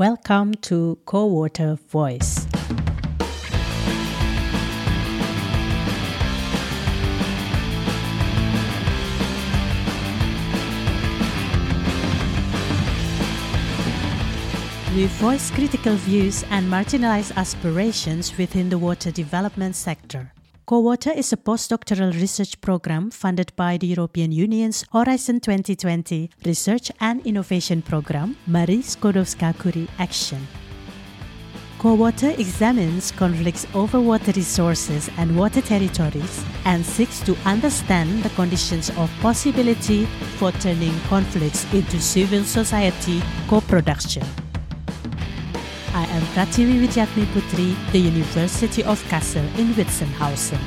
[0.00, 2.46] Welcome to Co-Water Voice.
[14.94, 20.32] We voice critical views and marginalized aspirations within the water development sector.
[20.70, 27.26] Co-Water is a postdoctoral research program funded by the European Union's Horizon 2020 Research and
[27.26, 30.46] Innovation Program, Marie Skłodowska-Curie Action.
[31.80, 38.90] Co-Water examines conflicts over water resources and water territories and seeks to understand the conditions
[38.90, 40.04] of possibility
[40.38, 44.22] for turning conflicts into civil society co-production.
[45.92, 50.60] I am Prativi Widyatmi Putri, the University of Kassel in Witzenhausen.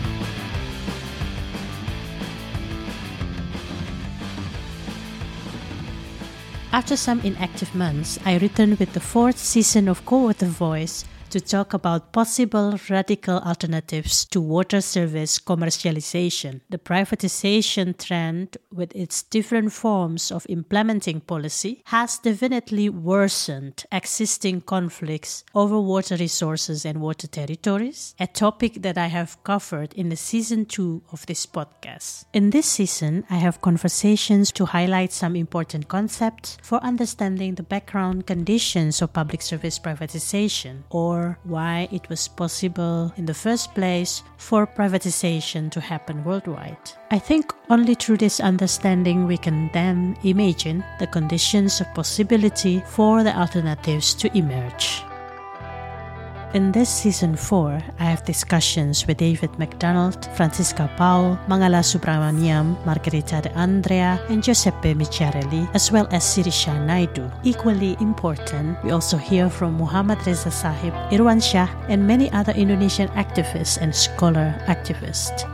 [6.73, 11.73] After some inactive months, I return with the fourth season of Co-Water Voice to talk
[11.73, 16.61] about possible radical alternatives to water service commercialization.
[16.69, 25.43] The privatization trend, with its different forms of implementing policy, has definitely worsened existing conflicts
[25.55, 30.67] over water resources and water territories, a topic that I have covered in the season
[30.67, 32.25] 2 of this podcast.
[32.33, 38.27] In this season, I have conversations to highlight some important concepts for understanding the background
[38.27, 44.67] conditions of public service privatization or why it was possible in the first place for
[44.67, 46.85] privatization to happen worldwide.
[47.11, 53.23] I think only through this understanding we can then imagine the conditions of possibility for
[53.23, 55.03] the alternatives to emerge.
[56.53, 63.41] In this season 4, I have discussions with David McDonald, Francisca Paul, Mangala Subramaniam, Margarita
[63.41, 67.27] de Andrea, and Giuseppe Micciarelli, as well as Sirisha Naidu.
[67.43, 73.07] Equally important, we also hear from Muhammad Reza Sahib, Irwan Shah, and many other Indonesian
[73.17, 75.49] activists and scholar activists.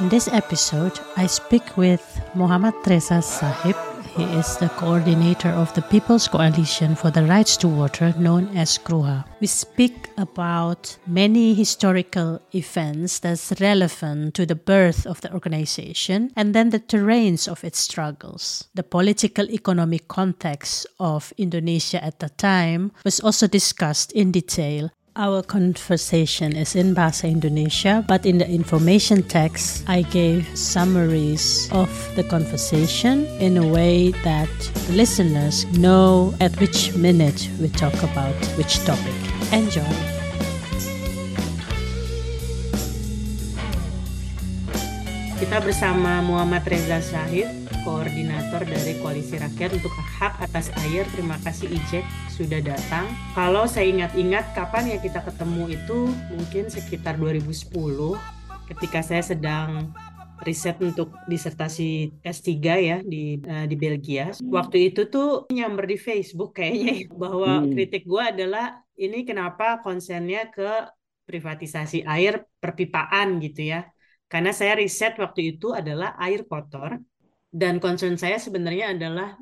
[0.00, 2.00] In this episode, I speak with
[2.34, 3.76] Muhammad Reza Sahib.
[4.16, 8.78] He is the coordinator of the People's Coalition for the Rights to Water, known as
[8.78, 9.26] KRUHA.
[9.40, 16.54] We speak about many historical events that's relevant to the birth of the organization and
[16.54, 18.68] then the terrains of its struggles.
[18.74, 25.44] The political economic context of Indonesia at the time was also discussed in detail our
[25.44, 32.24] conversation is in Bahasa Indonesia, but in the information text, I gave summaries of the
[32.24, 34.48] conversation in a way that
[34.96, 39.12] listeners know at which minute we talk about which topic.
[39.52, 39.84] Enjoy!
[45.36, 51.08] Kita bersama Muhammad Reza Syahid, koordinator dari Koalisi Rakyat untuk Hak Atas Air.
[51.16, 53.08] Terima kasih Ijek sudah datang.
[53.32, 55.98] Kalau saya ingat-ingat kapan ya kita ketemu itu
[56.32, 57.72] mungkin sekitar 2010
[58.70, 59.92] ketika saya sedang
[60.40, 62.48] riset untuk disertasi S3
[62.80, 64.32] ya di uh, di Belgia.
[64.40, 67.76] Waktu itu tuh nyamber di Facebook kayaknya bahwa hmm.
[67.76, 70.88] kritik gue adalah ini kenapa konsennya ke
[71.28, 73.86] privatisasi air perpipaan gitu ya
[74.30, 77.02] karena saya riset waktu itu adalah air kotor
[77.50, 79.34] dan concern saya sebenarnya adalah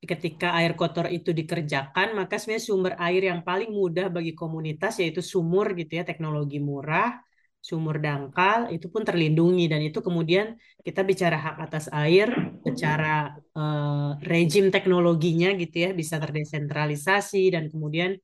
[0.00, 5.20] ketika air kotor itu dikerjakan maka sebenarnya sumber air yang paling mudah bagi komunitas yaitu
[5.20, 7.20] sumur gitu ya teknologi murah
[7.60, 9.68] sumur dangkal itu pun terlindungi.
[9.68, 12.28] Dan itu kemudian kita bicara hak atas air
[12.64, 18.16] secara uh, rejim teknologinya gitu ya bisa terdesentralisasi dan kemudian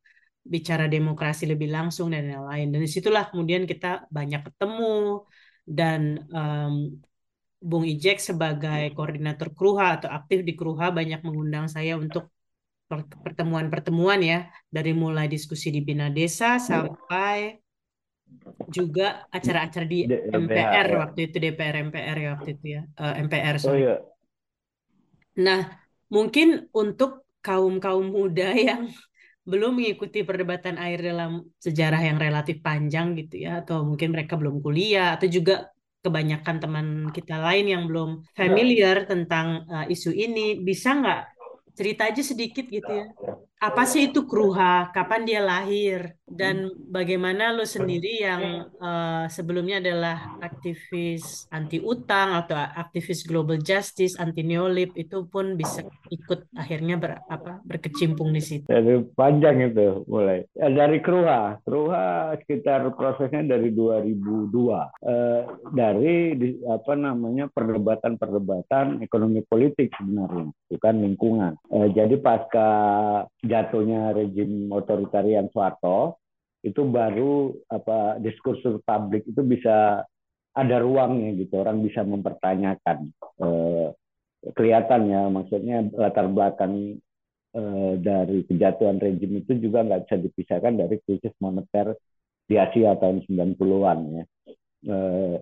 [0.47, 2.66] bicara demokrasi lebih langsung dan lain-lain.
[2.72, 5.28] Dan di situlah kemudian kita banyak ketemu
[5.69, 6.00] dan
[6.32, 6.75] um,
[7.66, 12.31] Bung Ijek sebagai koordinator Kruha atau aktif di Kruha banyak mengundang saya untuk
[13.27, 17.59] pertemuan-pertemuan ya dari mulai diskusi di Bina Desa sampai
[18.71, 20.99] juga acara-acara di MPR ya.
[21.02, 23.75] waktu itu DPR MPR ya waktu itu ya uh, eh, MPR sorry.
[23.75, 23.96] Oh, iya.
[25.43, 25.61] Nah
[26.06, 28.87] mungkin untuk kaum kaum muda yang
[29.46, 34.58] belum mengikuti perdebatan air dalam sejarah yang relatif panjang gitu ya atau mungkin mereka belum
[34.58, 35.70] kuliah atau juga
[36.04, 41.20] kebanyakan teman kita lain yang belum familiar tentang uh, isu ini bisa nggak
[41.76, 43.06] cerita aja sedikit gitu ya
[43.56, 50.37] apa sih itu Kruha, kapan dia lahir, dan bagaimana lo sendiri yang uh, sebelumnya adalah
[50.44, 57.25] aktivis anti utang atau aktivis global justice, anti neolib itu pun bisa ikut akhirnya ber,
[57.32, 58.69] apa, berkecimpung di situ.
[58.69, 60.44] Dari panjang itu mulai.
[60.52, 64.85] Ya, dari Kruha, Kruha sekitar prosesnya dari 2002 uh,
[65.73, 71.52] dari di, apa namanya perdebatan-perdebatan ekonomi politik sebenarnya bukan lingkungan.
[71.73, 72.69] Uh, jadi pasca
[73.46, 76.20] jatuhnya rejim otoritarian Soeharto
[76.66, 80.02] itu baru apa diskursus publik itu bisa
[80.56, 83.12] ada ruangnya gitu orang bisa mempertanyakan
[83.43, 83.88] eh,
[84.50, 86.98] kelihatannya maksudnya latar belakang
[87.54, 91.94] eh, dari kejatuhan rejim itu juga nggak bisa dipisahkan dari krisis moneter
[92.46, 94.25] di Asia tahun 90-an ya.
[94.87, 95.37] Eh,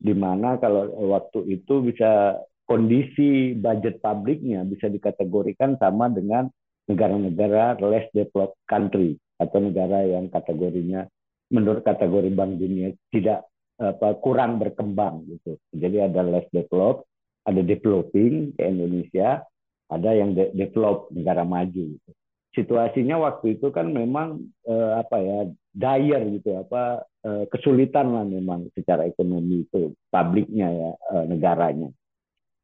[0.00, 6.48] di mana kalau waktu itu bisa kondisi budget publiknya bisa dikategorikan sama dengan
[6.90, 11.06] negara-negara less developed country atau negara yang kategorinya
[11.54, 13.46] menurut kategori Bank Dunia tidak
[13.80, 15.56] apa kurang berkembang gitu.
[15.72, 17.08] Jadi ada less developed,
[17.48, 19.40] ada developing ke Indonesia,
[19.88, 21.96] ada yang de develop negara maju.
[21.96, 22.10] Gitu.
[22.50, 25.38] Situasinya waktu itu kan memang eh, apa ya
[25.72, 31.88] dire gitu apa eh, kesulitan lah memang secara ekonomi itu publiknya ya eh, negaranya.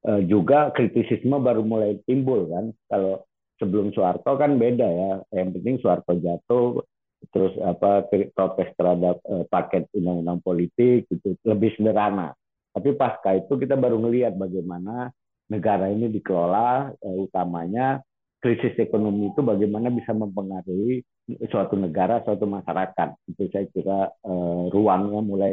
[0.07, 3.25] Eh, juga kritisisme baru mulai timbul kan kalau
[3.61, 5.13] sebelum Soeharto kan beda ya.
[5.33, 6.85] Yang penting Soeharto jatuh,
[7.33, 12.37] terus apa protes terhadap uh, paket undang-undang politik itu lebih sederhana.
[12.77, 15.09] Tapi pasca itu kita baru melihat bagaimana
[15.49, 18.05] negara ini dikelola uh, utamanya
[18.41, 21.03] krisis ekonomi itu bagaimana bisa mempengaruhi
[21.51, 23.09] suatu negara, suatu masyarakat.
[23.33, 25.53] Itu saya kira uh, ruangnya mulai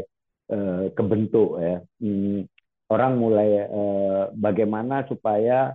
[0.54, 1.82] uh, kebentuk ya.
[2.04, 2.46] Hmm,
[2.92, 5.74] orang mulai uh, bagaimana supaya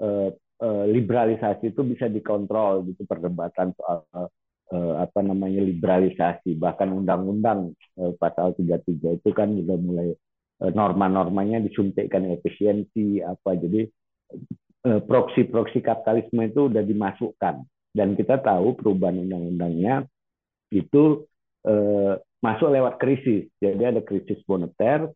[0.00, 4.06] uh, Eh, liberalisasi itu bisa dikontrol gitu perdebatan soal
[4.70, 6.54] uh, apa namanya liberalisasi.
[6.54, 10.14] Bahkan undang-undang uh, pasal 33 itu kan juga mulai
[10.62, 13.58] uh, norma-normanya disuntikkan efisiensi apa.
[13.58, 13.90] Jadi
[14.84, 17.54] proksi-proksi kapitalisme itu udah dimasukkan.
[17.90, 20.04] Dan kita tahu perubahan undang-undangnya
[20.68, 21.24] itu
[22.44, 23.48] masuk lewat krisis.
[23.56, 25.08] Jadi ada krisis moneter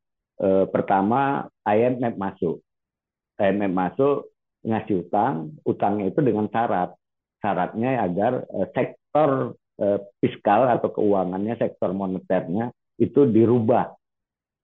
[0.72, 2.64] pertama IMF masuk.
[3.36, 4.32] IMF masuk
[4.68, 6.92] ngasih utang, utangnya itu dengan syarat.
[7.40, 12.70] Syaratnya agar uh, sektor uh, fiskal atau keuangannya, sektor moneternya
[13.00, 13.94] itu dirubah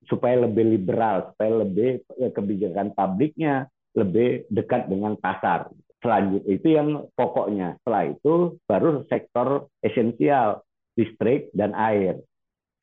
[0.04, 5.70] supaya lebih liberal, supaya lebih uh, kebijakan publiknya lebih dekat dengan pasar.
[6.02, 7.80] Selanjutnya itu yang pokoknya.
[7.80, 10.60] Setelah itu baru sektor esensial,
[11.00, 12.20] listrik dan air.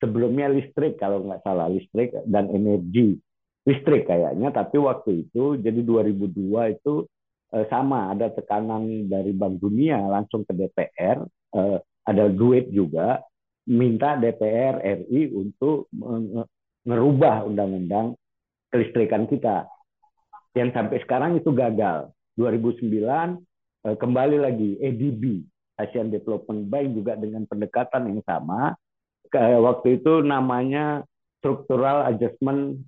[0.02, 3.22] Sebelumnya listrik kalau nggak salah, listrik dan energi
[3.62, 7.06] listrik kayaknya tapi waktu itu jadi 2002 itu
[7.54, 11.22] eh, sama ada tekanan dari Bank Dunia langsung ke DPR
[11.54, 13.22] eh, ada duit juga
[13.70, 15.86] minta DPR RI untuk
[16.82, 18.18] merubah undang-undang
[18.74, 19.70] kelistrikan kita.
[20.58, 22.10] Yang sampai sekarang itu gagal.
[22.34, 25.46] 2009 eh, kembali lagi ADB
[25.78, 28.74] Asian Development Bank juga dengan pendekatan yang sama.
[29.32, 31.08] Waktu itu namanya
[31.40, 32.84] Structural Adjustment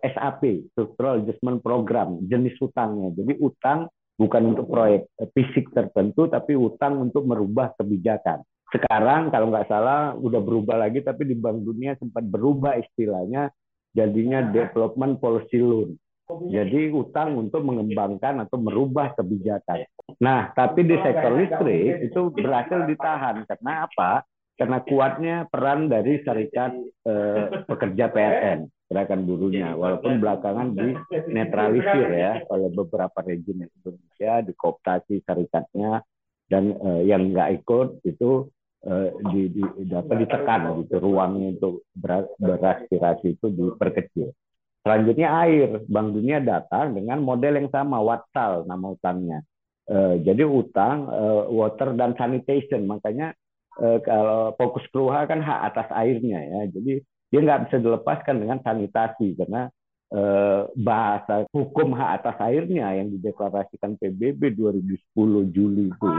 [0.00, 3.12] SAP, Structural Adjustment Program, jenis utangnya.
[3.14, 3.90] Jadi utang
[4.20, 8.44] bukan untuk proyek eh, fisik tertentu, tapi utang untuk merubah kebijakan.
[8.70, 13.50] Sekarang kalau nggak salah udah berubah lagi, tapi di Bank Dunia sempat berubah istilahnya,
[13.96, 15.90] jadinya Development Policy Loan.
[16.30, 19.82] Jadi utang untuk mengembangkan atau merubah kebijakan.
[20.22, 23.42] Nah, tapi di sektor listrik itu berhasil ditahan.
[23.50, 24.22] Karena apa?
[24.54, 26.70] Karena kuatnya peran dari serikat
[27.02, 36.02] eh, pekerja PLN gerakan buruhnya walaupun belakangan dinetralisir ya oleh beberapa rejim Indonesia dikooptasi syarikatnya
[36.50, 38.50] dan uh, yang nggak ikut itu
[38.90, 44.34] uh, di, di, dapat ditekan gitu ruangnya untuk ber, beraspirasi itu diperkecil.
[44.80, 49.44] Selanjutnya air, Bank Dunia datang dengan model yang sama, Watsal nama utangnya.
[49.86, 53.36] Uh, jadi utang uh, water dan sanitation, makanya
[53.78, 56.60] uh, kalau fokus keluar kan hak atas airnya ya.
[56.72, 59.70] Jadi dia nggak bisa dilepaskan dengan sanitasi karena
[60.10, 66.10] eh, bahasa hukum hak atas airnya yang dideklarasikan PBB 2010 Juli itu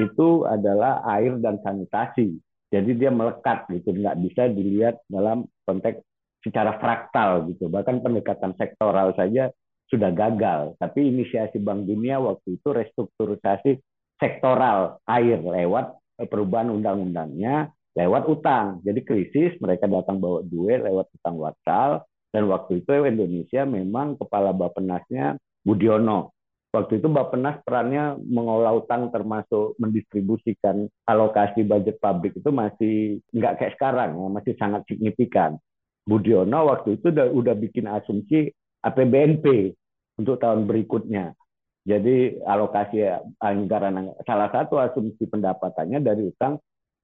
[0.00, 2.40] itu adalah air dan sanitasi.
[2.72, 6.00] Jadi dia melekat gitu, nggak bisa dilihat dalam konteks
[6.40, 7.68] secara fraktal gitu.
[7.68, 9.52] Bahkan pendekatan sektoral saja
[9.92, 10.72] sudah gagal.
[10.80, 13.76] Tapi inisiasi Bank Dunia waktu itu restrukturisasi
[14.16, 16.00] sektoral air lewat
[16.32, 18.80] perubahan undang-undangnya lewat utang.
[18.84, 24.56] Jadi krisis mereka datang bawa duit lewat utang wakal dan waktu itu Indonesia memang kepala
[24.56, 26.32] Bappenasnya Budiono.
[26.72, 33.74] Waktu itu Bappenas perannya mengolah utang termasuk mendistribusikan alokasi budget publik itu masih nggak kayak
[33.76, 35.60] sekarang ya, masih sangat signifikan.
[36.08, 38.48] Budiono waktu itu udah, udah bikin asumsi
[38.80, 39.76] APBNP
[40.16, 41.36] untuk tahun berikutnya.
[41.84, 43.04] Jadi alokasi
[43.36, 46.56] anggaran salah satu asumsi pendapatannya dari utang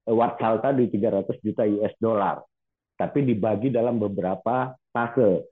[0.09, 2.41] Watsal tadi 300 juta US dollar.
[2.99, 5.47] Tapi dibagi dalam beberapa fase.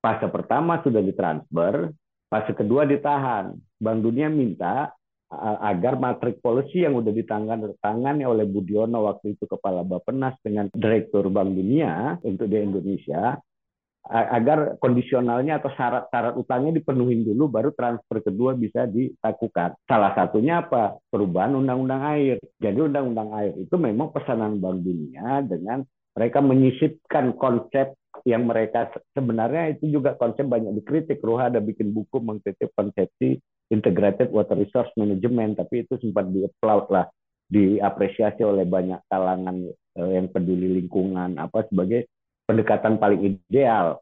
[0.00, 1.90] Fase pertama sudah ditransfer,
[2.26, 3.54] Fase kedua ditahan.
[3.78, 4.90] Bank Dunia minta
[5.62, 11.54] agar matrik policy yang sudah ditangani oleh Budiono waktu itu kepala Bappenas dengan direktur Bank
[11.54, 13.38] Dunia untuk di Indonesia
[14.06, 19.74] agar kondisionalnya atau syarat-syarat utangnya dipenuhi dulu baru transfer kedua bisa dilakukan.
[19.86, 20.98] Salah satunya apa?
[21.10, 22.38] Perubahan undang-undang air.
[22.62, 25.82] Jadi undang-undang air itu memang pesanan Bank Dunia dengan
[26.16, 27.92] mereka menyisipkan konsep
[28.24, 31.20] yang mereka sebenarnya itu juga konsep banyak dikritik.
[31.20, 37.06] Ruha ada bikin buku mengkritik konsepsi integrated water resource management, tapi itu sempat di-applaud lah,
[37.50, 39.66] diapresiasi oleh banyak kalangan
[39.98, 42.06] eh, yang peduli lingkungan apa sebagai
[42.46, 44.00] pendekatan paling ideal.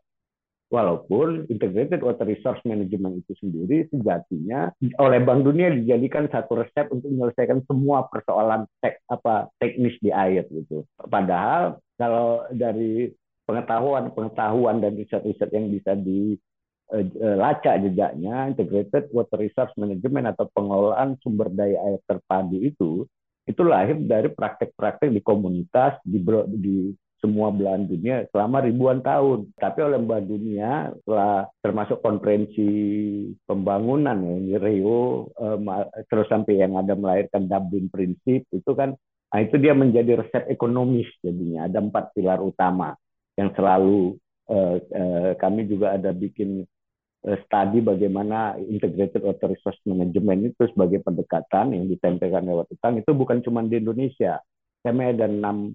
[0.73, 7.15] Walaupun integrated water resource management itu sendiri sejatinya oleh Bank Dunia dijadikan satu resep untuk
[7.15, 10.83] menyelesaikan semua persoalan tek, apa teknis di air gitu.
[10.99, 13.13] Padahal kalau dari
[13.47, 21.55] pengetahuan pengetahuan dan riset-riset yang bisa dilacak jejaknya integrated water resource management atau pengelolaan sumber
[21.55, 23.07] daya air terpadu itu
[23.45, 26.19] itu lahir dari praktek-praktek di komunitas di,
[26.57, 26.77] di
[27.25, 29.49] semua belahan dunia selama ribuan tahun.
[29.57, 32.69] Tapi oleh Mbak Dunia setelah termasuk konferensi
[33.49, 35.57] pembangunan ya, Rio eh,
[36.13, 38.93] terus sampai yang ada melahirkan Dublin Principle itu kan
[39.35, 42.95] nah itu dia menjadi resep ekonomis jadinya ada empat pilar utama
[43.35, 44.15] yang selalu
[44.47, 46.63] uh, uh, kami juga ada bikin
[47.25, 53.41] studi bagaimana integrated water resource management itu sebagai pendekatan yang ditempelkan lewat utang itu bukan
[53.41, 54.45] cuma di Indonesia.
[54.85, 55.73] Kami ada enam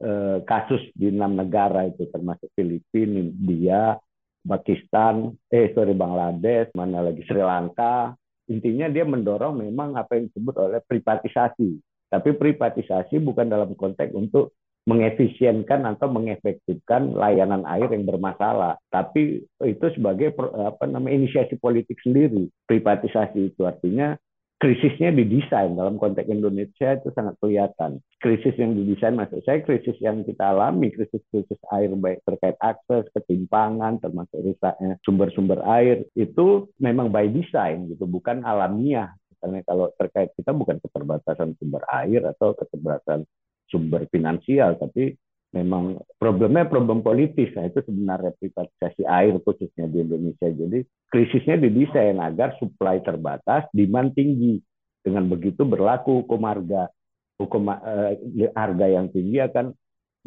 [0.00, 3.96] uh, kasus di enam negara itu termasuk Filipina, India,
[4.40, 8.16] Pakistan, eh sorry Bangladesh, mana lagi Sri Lanka.
[8.50, 11.78] Intinya dia mendorong memang apa yang disebut oleh privatisasi.
[12.10, 18.80] Tapi privatisasi bukan dalam konteks untuk mengefisienkan atau mengefektifkan layanan air yang bermasalah.
[18.90, 22.50] Tapi itu sebagai apa namanya inisiasi politik sendiri.
[22.66, 24.18] Privatisasi itu artinya
[24.60, 28.04] krisisnya didesain dalam konteks Indonesia itu sangat kelihatan.
[28.20, 33.96] Krisis yang didesain maksud saya krisis yang kita alami, krisis-krisis air baik terkait akses, ketimpangan,
[34.04, 39.16] termasuk rusaknya sumber-sumber air itu memang by design gitu, bukan alamiah.
[39.32, 43.24] Misalnya kalau terkait kita bukan keterbatasan sumber air atau keterbatasan
[43.72, 45.16] sumber finansial, tapi
[45.50, 47.50] memang problemnya problem politis.
[47.58, 50.46] Nah, itu sebenarnya privatisasi air khususnya di Indonesia.
[50.46, 54.62] Jadi krisisnya didesain agar supply terbatas, demand tinggi.
[55.00, 56.92] Dengan begitu berlaku hukum harga.
[57.40, 59.72] Hukum eh, harga yang tinggi akan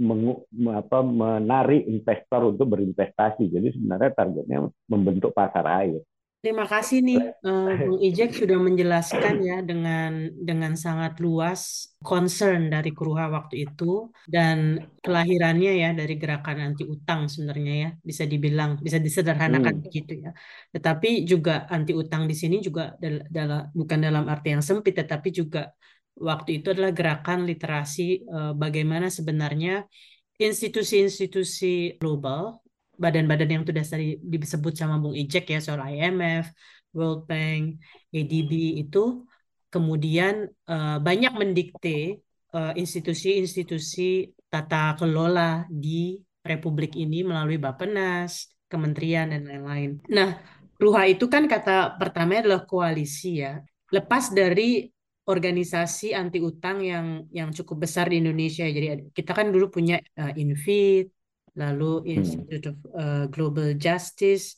[0.01, 3.47] mengu, apa, menarik investor untuk berinvestasi.
[3.53, 6.01] Jadi sebenarnya targetnya membentuk pasar air.
[6.43, 12.91] Terima kasih nih uh, Bung Ijek sudah menjelaskan ya dengan dengan sangat luas concern dari
[12.91, 18.99] Kruha waktu itu dan kelahirannya ya dari gerakan anti utang sebenarnya ya bisa dibilang bisa
[18.99, 19.83] disederhanakan hmm.
[19.87, 20.35] begitu ya.
[20.75, 25.31] Tetapi juga anti utang di sini juga dal dalam bukan dalam arti yang sempit tetapi
[25.31, 25.71] juga
[26.19, 29.87] waktu itu adalah gerakan literasi uh, bagaimana sebenarnya
[30.35, 32.62] institusi-institusi global
[33.03, 36.47] badan-badan yang sudah tadi disebut sama Bung Ijek ya soal IMF,
[36.95, 37.83] World Bank,
[38.15, 39.27] ADB itu
[39.67, 42.23] kemudian uh, banyak mendikte
[42.55, 49.91] uh, institusi-institusi tata kelola di Republik ini melalui Bappenas, kementerian dan lain-lain.
[50.11, 50.37] Nah,
[50.77, 53.61] Ruha itu kan kata pertama adalah koalisi ya.
[53.93, 54.89] Lepas dari
[55.23, 58.67] organisasi anti utang yang yang cukup besar di Indonesia.
[58.67, 61.12] Jadi kita kan dulu punya uh, Infit,
[61.57, 62.09] lalu hmm.
[62.21, 64.57] Institute of uh, Global Justice.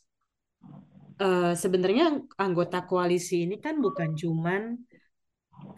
[1.16, 4.76] Uh, sebenarnya anggota koalisi ini kan bukan cuman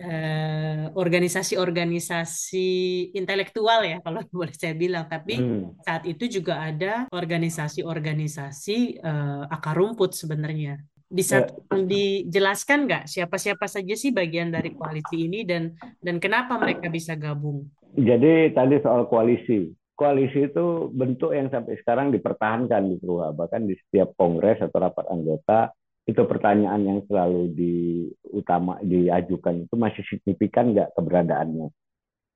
[0.01, 2.69] uh, organisasi-organisasi
[3.13, 5.85] intelektual ya kalau boleh saya bilang, tapi hmm.
[5.85, 10.81] saat itu juga ada organisasi-organisasi uh, akar rumput sebenarnya.
[11.07, 11.55] Bisa ya.
[11.71, 15.71] dijelaskan nggak siapa-siapa saja sih bagian dari koalisi ini dan
[16.03, 17.63] dan kenapa mereka bisa gabung?
[17.95, 23.33] Jadi tadi soal koalisi, koalisi itu bentuk yang sampai sekarang dipertahankan di Perua.
[23.33, 25.73] Bahkan di setiap kongres atau rapat anggota,
[26.07, 31.67] itu pertanyaan yang selalu diutama diajukan itu masih signifikan nggak keberadaannya.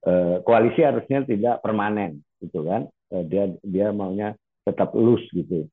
[0.02, 2.90] Eh, koalisi harusnya tidak permanen, gitu kan?
[3.14, 4.34] Eh, dia dia maunya
[4.66, 5.70] tetap lus gitu.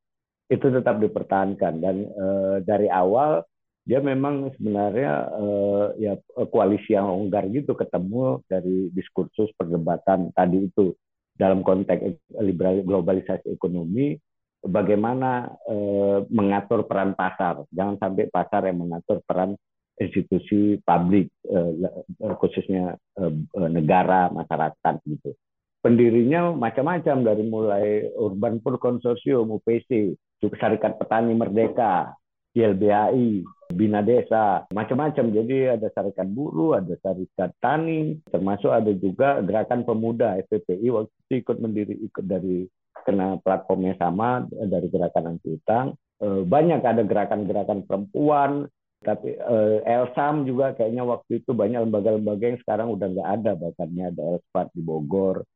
[0.47, 3.42] Itu tetap dipertahankan dan eh, dari awal
[3.88, 6.21] dia memang sebenarnya uh, ya
[6.52, 10.92] koalisi yang longgar gitu ketemu dari diskursus perdebatan tadi itu
[11.38, 14.18] dalam konteks liberal globalisasi ekonomi
[14.59, 17.62] bagaimana uh, mengatur peran pasar.
[17.71, 19.54] Jangan sampai pasar yang mengatur peran
[19.99, 23.33] institusi publik uh, khususnya uh,
[23.71, 25.30] negara masyarakat gitu.
[25.78, 27.87] Pendirinya macam-macam dari mulai
[28.18, 32.18] Urban Poor Consortium UPC juga Serikat Petani Merdeka
[32.59, 35.31] YLBHI, Bina Desa, macam-macam.
[35.31, 41.33] Jadi ada Serikat Buruh, ada Serikat Tani, termasuk ada juga Gerakan Pemuda FPPI waktu itu
[41.47, 42.67] ikut mendiri ikut dari
[43.07, 45.95] kena platformnya sama dari Gerakan Anti Utang.
[46.19, 48.67] Eh, banyak ada gerakan-gerakan perempuan,
[49.07, 54.05] tapi eh, Elsam juga kayaknya waktu itu banyak lembaga-lembaga yang sekarang udah nggak ada bahkannya
[54.11, 55.47] ada Elspat di Bogor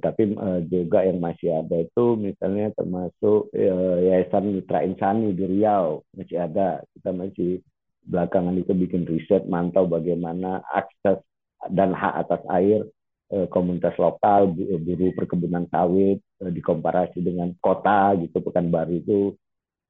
[0.00, 6.02] tapi uh, juga yang masih ada itu misalnya termasuk uh, Yayasan Mitra Insani di Riau.
[6.16, 6.82] Masih ada.
[6.96, 7.62] Kita masih
[8.08, 11.20] belakangan itu bikin riset mantau bagaimana akses
[11.68, 12.88] dan hak atas air
[13.34, 19.20] uh, komunitas lokal buruh perkebunan sawit dikomparasi dengan kota gitu Pekanbaru itu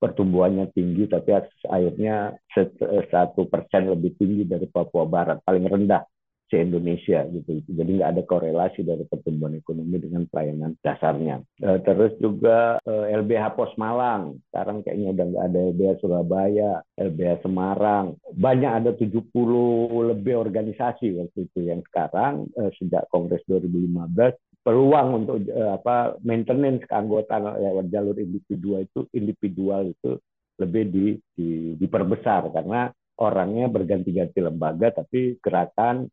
[0.02, 2.35] pertumbuhannya tinggi tapi akses airnya
[3.11, 6.02] satu persen lebih tinggi dari Papua Barat paling rendah
[6.49, 7.61] se-Indonesia gitu.
[7.69, 11.45] Jadi nggak ada korelasi dari pertumbuhan ekonomi dengan pelayanan dasarnya.
[11.61, 16.73] Uh, terus juga uh, eh, LBH Pos Malang, sekarang kayaknya udah nggak ada LBH Surabaya,
[16.97, 18.07] LBH Semarang.
[18.33, 19.28] Banyak ada 70
[20.17, 27.57] lebih organisasi waktu itu yang sekarang uh, sejak Kongres 2015 peluang untuk apa maintenance keanggotaan
[27.57, 30.21] lewat jalur individual itu individual itu
[30.61, 36.07] lebih di, di, diperbesar karena orangnya berganti-ganti lembaga tapi gerakan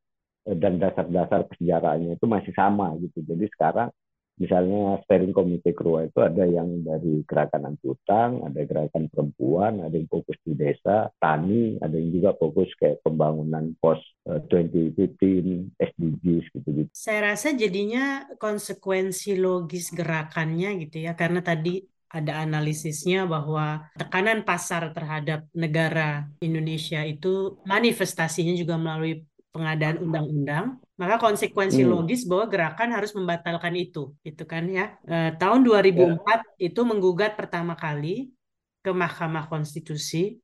[0.45, 3.25] dan dasar-dasar kesejarahannya itu masih sama gitu.
[3.25, 3.89] Jadi sekarang
[4.35, 10.11] misalnya steering komite Krua itu ada yang dari gerakan anti ada gerakan perempuan, ada yang
[10.11, 16.91] fokus di desa, tani, ada yang juga fokus kayak pembangunan pos 2015, SDGs gitu-gitu.
[16.91, 24.95] Saya rasa jadinya konsekuensi logis gerakannya gitu ya, karena tadi ada analisisnya bahwa tekanan pasar
[24.95, 31.91] terhadap negara Indonesia itu manifestasinya juga melalui pengadaan undang-undang, maka konsekuensi hmm.
[31.95, 34.99] logis bahwa gerakan harus membatalkan itu, gitu kan ya.
[35.07, 36.35] E, tahun 2004 ya.
[36.59, 38.35] itu menggugat pertama kali
[38.83, 40.35] ke Mahkamah Konstitusi,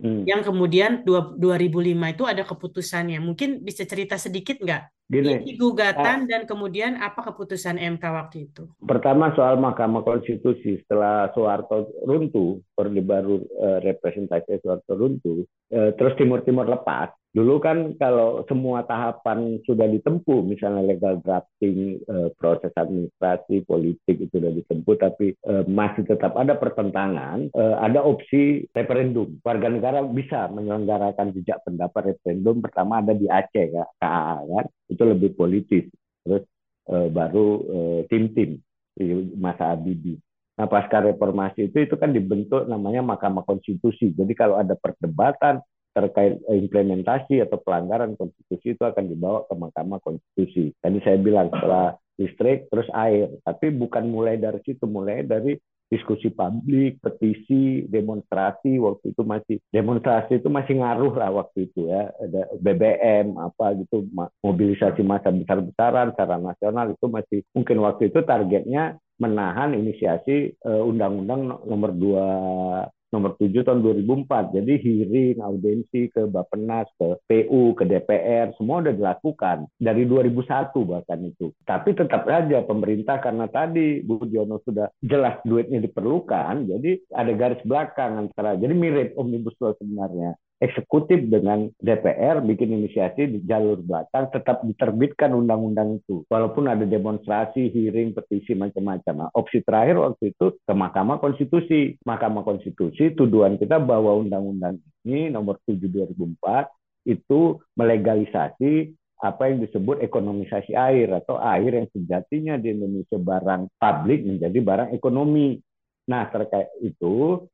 [0.00, 0.24] hmm.
[0.24, 3.20] yang kemudian 2005 itu ada keputusannya.
[3.20, 4.94] Mungkin bisa cerita sedikit nggak?
[5.04, 8.64] Gini, Ini gugatan uh, dan kemudian apa keputusan MK waktu itu?
[8.80, 15.44] Pertama soal Mahkamah Konstitusi setelah Soeharto runtuh, Orde Baru uh, representasi Soeharto runtuh,
[15.76, 21.98] uh, terus Timur Timur lepas, Dulu kan kalau semua tahapan sudah ditempuh, misalnya legal drafting,
[21.98, 28.06] eh, proses administrasi, politik itu sudah ditempuh, tapi eh, masih tetap ada pertentangan, eh, ada
[28.06, 29.42] opsi referendum.
[29.42, 32.62] Warga negara bisa menyelenggarakan jejak pendapat referendum.
[32.62, 34.66] Pertama ada di Aceh, ya, KAA, kan?
[34.94, 35.90] itu lebih politis.
[36.22, 36.46] Terus
[36.86, 37.64] baru
[38.12, 38.60] tim-tim
[38.92, 39.06] di
[39.40, 40.20] masa Habibie.
[40.54, 44.14] Nah, pasca reformasi itu itu kan dibentuk namanya Mahkamah Konstitusi.
[44.14, 45.58] Jadi kalau ada perdebatan
[45.94, 50.74] terkait implementasi atau pelanggaran konstitusi itu akan dibawa ke Mahkamah Konstitusi.
[50.82, 55.54] Tadi saya bilang setelah listrik terus air, tapi bukan mulai dari situ, mulai dari
[55.94, 58.82] diskusi publik, petisi, demonstrasi.
[58.82, 62.10] Waktu itu masih demonstrasi itu masih ngaruh lah waktu itu ya.
[62.18, 64.10] Ada BBM apa gitu
[64.42, 71.62] mobilisasi massa besar-besaran secara nasional itu masih mungkin waktu itu targetnya menahan inisiasi eh, undang-undang
[71.70, 74.58] nomor 2 nomor 7 tahun 2004.
[74.58, 81.22] Jadi hearing, audiensi ke Bapenas, ke PU, ke DPR, semua sudah dilakukan dari 2001 bahkan
[81.22, 81.54] itu.
[81.62, 87.62] Tapi tetap saja pemerintah karena tadi Bu Diono sudah jelas duitnya diperlukan, jadi ada garis
[87.62, 94.32] belakang antara jadi mirip omnibus law sebenarnya eksekutif dengan DPR bikin inisiasi di jalur belakang
[94.32, 99.28] tetap diterbitkan undang-undang itu walaupun ada demonstrasi, hearing, petisi macam-macam.
[99.28, 102.00] Nah, opsi terakhir waktu itu ke Mahkamah Konstitusi.
[102.08, 106.72] Mahkamah Konstitusi tuduhan kita bahwa undang-undang ini nomor 7 2004
[107.04, 114.20] itu melegalisasi apa yang disebut ekonomisasi air atau air yang sejatinya di Indonesia barang publik
[114.24, 115.60] menjadi barang ekonomi.
[116.04, 117.44] Nah, terkait itu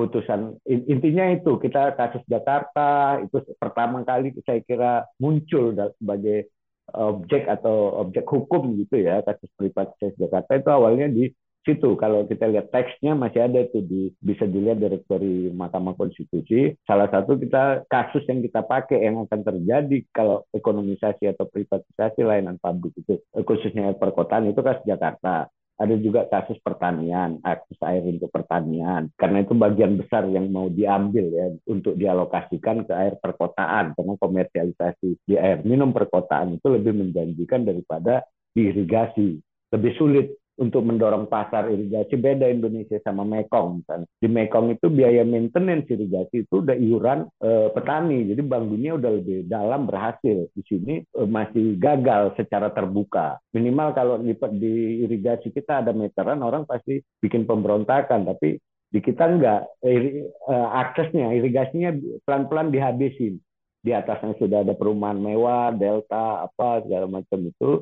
[0.00, 6.48] putusan intinya itu kita kasus Jakarta itu pertama kali saya kira muncul sebagai
[6.96, 11.28] objek atau objek hukum gitu ya kasus privatisasi Jakarta itu awalnya di
[11.64, 11.96] situ.
[12.00, 16.74] Kalau kita lihat teksnya masih ada itu di bisa dilihat dari Mahkamah Konstitusi.
[16.88, 22.56] Salah satu kita kasus yang kita pakai yang akan terjadi kalau ekonomisasi atau privatisasi layanan
[22.58, 29.08] publik itu khususnya perkotaan itu kasus Jakarta ada juga kasus pertanian, akses air untuk pertanian.
[29.16, 35.24] Karena itu bagian besar yang mau diambil ya untuk dialokasikan ke air perkotaan karena komersialisasi
[35.24, 39.40] di air minum perkotaan itu lebih menjanjikan daripada diirigasi.
[39.72, 40.26] Lebih sulit
[40.60, 44.06] untuk mendorong pasar irigasi beda Indonesia sama Mekong misalnya.
[44.20, 48.28] Di Mekong itu biaya maintenance irigasi itu udah iuran e, petani.
[48.28, 50.52] Jadi Bank Dunia udah lebih dalam berhasil.
[50.52, 53.40] Di sini e, masih gagal secara terbuka.
[53.56, 54.74] Minimal kalau di, di
[55.08, 58.60] irigasi kita ada meteran orang pasti bikin pemberontakan tapi
[58.92, 60.20] di kita enggak e,
[60.52, 61.96] aksesnya irigasinya
[62.28, 63.40] pelan-pelan dihabisin.
[63.80, 67.80] Di atasnya sudah ada perumahan mewah, delta apa segala macam itu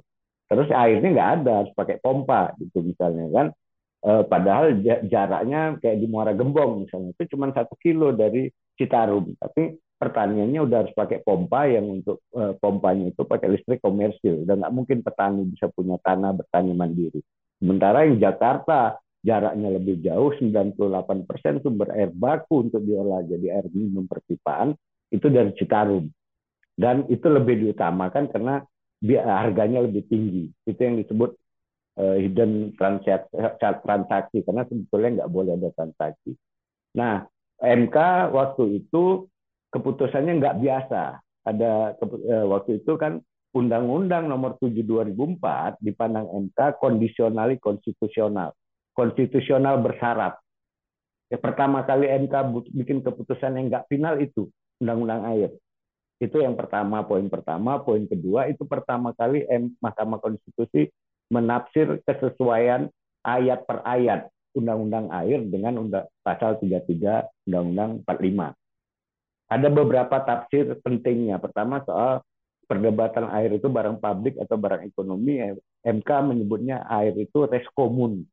[0.48, 3.46] terus airnya nggak ada harus pakai pompa gitu misalnya kan.
[3.98, 8.48] E, padahal jaraknya kayak di Muara Gembong misalnya itu cuma satu kilo dari
[8.80, 9.37] Citarum.
[9.37, 14.48] Tapi pertaniannya udah harus pakai pompa yang untuk e, pompanya itu pakai listrik komersil.
[14.48, 17.20] Dan nggak mungkin petani bisa punya tanah bertani mandiri.
[17.61, 23.66] Sementara yang Jakarta jaraknya lebih jauh 98 persen sumber air baku untuk diolah jadi air
[23.74, 24.72] minum perpipaan
[25.12, 26.06] itu dari Citarum.
[26.78, 28.62] Dan itu lebih diutamakan karena
[29.04, 30.50] harganya lebih tinggi.
[30.66, 31.30] Itu yang disebut
[31.98, 36.34] uh, hidden transaksi, transaksi karena sebetulnya nggak boleh ada transaksi.
[36.94, 37.26] Nah,
[37.58, 37.96] MK
[38.32, 39.26] waktu itu
[39.74, 41.02] keputusannya nggak biasa.
[41.46, 43.22] Ada uh, waktu itu kan
[43.56, 48.52] Undang-Undang Nomor 7 2004 dipandang MK kondisionali konstitusional,
[48.92, 50.37] konstitusional bersyarat.
[51.28, 52.34] Ya, pertama kali MK
[52.72, 54.48] bikin keputusan yang nggak final itu
[54.80, 55.50] Undang-Undang Air.
[56.18, 57.78] Itu yang pertama, poin pertama.
[57.78, 59.46] Poin kedua, itu pertama kali
[59.78, 60.90] Mahkamah Konstitusi
[61.31, 62.90] menafsir kesesuaian
[63.22, 64.26] ayat per ayat
[64.59, 68.59] Undang-Undang Air dengan undang, pasal 33 Undang-Undang 45.
[69.48, 71.38] Ada beberapa tafsir pentingnya.
[71.38, 72.20] Pertama soal
[72.68, 75.40] perdebatan air itu barang publik atau barang ekonomi.
[75.87, 78.26] MK menyebutnya air itu res komun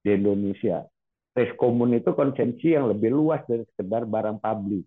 [0.00, 0.86] di Indonesia.
[1.36, 4.86] Res komun itu konsensi yang lebih luas dari sekedar barang publik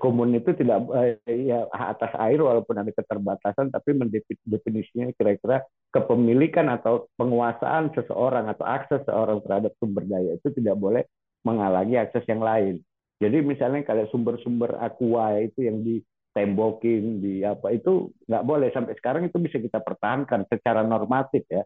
[0.00, 7.04] komun itu tidak eh, ya atas air walaupun ada keterbatasan tapi mendefinisinya kira-kira kepemilikan atau
[7.20, 11.04] penguasaan seseorang atau akses seorang terhadap sumber daya itu tidak boleh
[11.44, 12.80] menghalangi akses yang lain.
[13.20, 19.28] Jadi misalnya kalau sumber-sumber aqua itu yang ditembokin di apa itu nggak boleh sampai sekarang
[19.28, 21.64] itu bisa kita pertahankan secara normatif ya.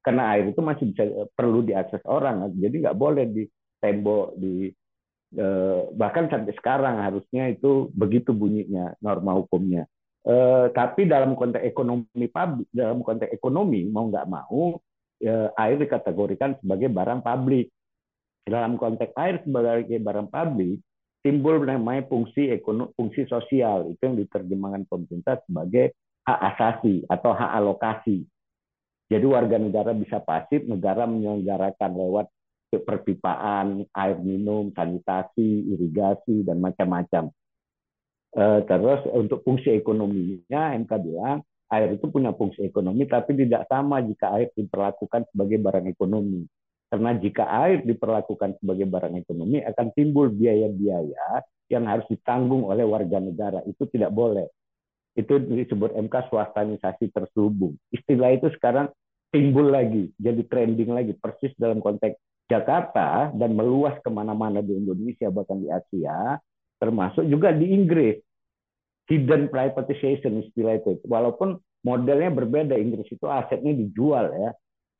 [0.00, 1.04] Karena air itu masih bisa
[1.36, 4.79] perlu diakses orang, jadi nggak boleh ditembok di Eh,
[5.94, 9.86] bahkan sampai sekarang harusnya itu begitu bunyinya norma hukumnya.
[10.20, 14.76] Eh, tapi dalam konteks ekonomi publik, dalam konteks ekonomi mau nggak mau
[15.16, 17.72] eh, air dikategorikan sebagai barang publik.
[18.44, 20.84] Dalam konteks air sebagai barang publik
[21.24, 25.96] timbul namanya fungsi ekonomi, fungsi sosial itu yang diterjemahkan pemerintah sebagai
[26.28, 28.24] hak asasi atau hak alokasi.
[29.08, 32.26] Jadi warga negara bisa pasif, negara menyelenggarakan lewat
[32.78, 37.34] perpipaan, air minum, sanitasi, irigasi, dan macam-macam.
[38.30, 43.98] Eh, terus untuk fungsi ekonominya, MK bilang air itu punya fungsi ekonomi, tapi tidak sama
[44.06, 46.46] jika air diperlakukan sebagai barang ekonomi.
[46.90, 53.22] Karena jika air diperlakukan sebagai barang ekonomi, akan timbul biaya-biaya yang harus ditanggung oleh warga
[53.22, 53.62] negara.
[53.66, 54.50] Itu tidak boleh.
[55.14, 57.78] Itu disebut MK swastanisasi terselubung.
[57.94, 58.90] Istilah itu sekarang
[59.30, 62.18] timbul lagi, jadi trending lagi, persis dalam konteks
[62.50, 66.34] Jakarta dan meluas ke mana-mana di Indonesia bahkan di Asia,
[66.82, 68.18] termasuk juga di Inggris.
[69.06, 70.98] Hidden privatization istilah itu.
[71.06, 74.50] Walaupun modelnya berbeda, Inggris itu asetnya dijual ya,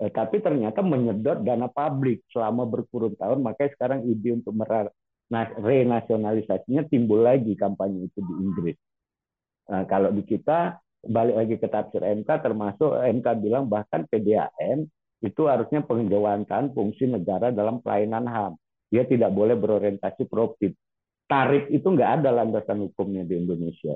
[0.03, 3.43] eh, tapi ternyata menyedot dana publik selama berpuluh tahun.
[3.43, 4.55] Makanya sekarang ide untuk
[5.59, 8.79] renasionalisasinya timbul lagi kampanye itu di Inggris.
[9.71, 15.47] Nah, kalau di kita balik lagi ke tafsir MK termasuk MK bilang bahkan PDAM itu
[15.47, 18.53] harusnya penjawankan fungsi negara dalam pelayanan HAM.
[18.91, 20.73] Dia tidak boleh berorientasi profit.
[21.31, 23.95] Tarif itu nggak ada landasan hukumnya di Indonesia.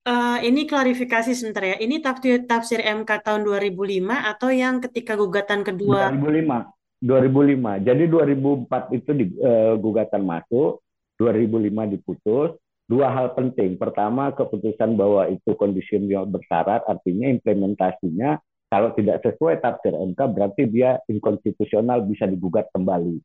[0.00, 1.76] Uh, ini klarifikasi sebentar ya.
[1.76, 6.10] Ini tafsir tafsir MK tahun 2005 atau yang ketika gugatan kedua?
[6.10, 6.72] 2005.
[7.04, 7.86] 2005.
[7.86, 10.80] Jadi 2004 itu di, uh, gugatan masuk,
[11.20, 12.56] 2005 diputus.
[12.90, 13.78] Dua hal penting.
[13.78, 21.02] Pertama, keputusan bahwa itu kondisional bersyarat, artinya implementasinya kalau tidak sesuai tafsir MK berarti dia
[21.10, 23.18] inkonstitusional bisa digugat kembali.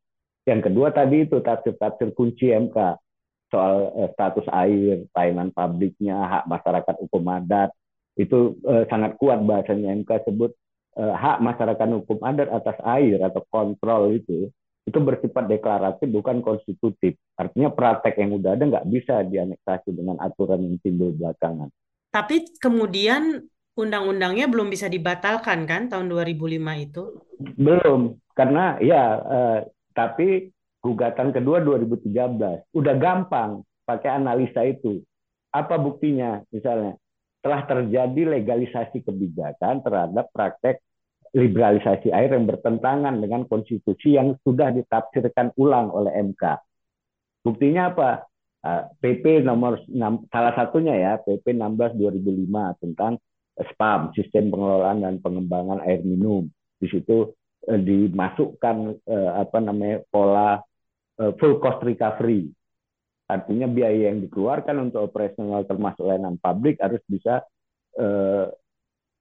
[0.49, 2.97] Yang kedua tadi itu tafsir-tafsir kunci MK
[3.53, 7.69] soal eh, status air, pelayanan publiknya, hak masyarakat hukum adat
[8.17, 10.49] itu eh, sangat kuat bahasanya MK sebut
[10.97, 14.49] eh, hak masyarakat hukum adat atas air atau kontrol itu
[14.86, 17.17] itu bersifat deklaratif bukan konstitutif.
[17.38, 21.73] Artinya praktek yang udah ada nggak bisa dianeksasi dengan aturan yang timbul belakangan.
[22.13, 27.04] Tapi kemudian undang-undangnya belum bisa dibatalkan kan tahun 2005 itu?
[27.60, 29.60] Belum, karena ya eh,
[29.92, 35.04] tapi gugatan kedua 2013 udah gampang pakai analisa itu.
[35.52, 36.44] Apa buktinya?
[36.52, 37.00] Misalnya
[37.40, 40.82] telah terjadi legalisasi kebijakan terhadap praktek
[41.36, 46.44] liberalisasi air yang bertentangan dengan konstitusi yang sudah ditafsirkan ulang oleh MK.
[47.44, 48.24] Buktinya apa?
[48.98, 53.22] PP nomor 6, salah satunya ya PP 16 2005 tentang
[53.56, 56.52] SPAM, sistem pengelolaan dan pengembangan air minum.
[56.76, 57.32] Di situ
[57.68, 58.76] eh, dimasukkan
[59.08, 60.60] eh, apa namanya pola
[61.20, 62.52] eh, full cost recovery.
[63.26, 67.41] Artinya biaya yang dikeluarkan untuk operasional termasuk layanan publik harus bisa
[67.98, 68.46] eh,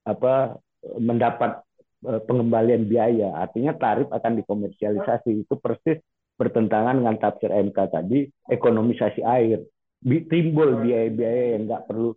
[0.04, 0.58] apa
[0.98, 1.62] mendapat
[2.10, 3.38] eh, pengembalian biaya.
[3.38, 5.46] Artinya tarif akan dikomersialisasi.
[5.46, 6.02] Itu persis
[6.34, 9.62] bertentangan dengan tafsir MK tadi ekonomisasi air.
[10.04, 12.12] Timbul biaya-biaya yang nggak perlu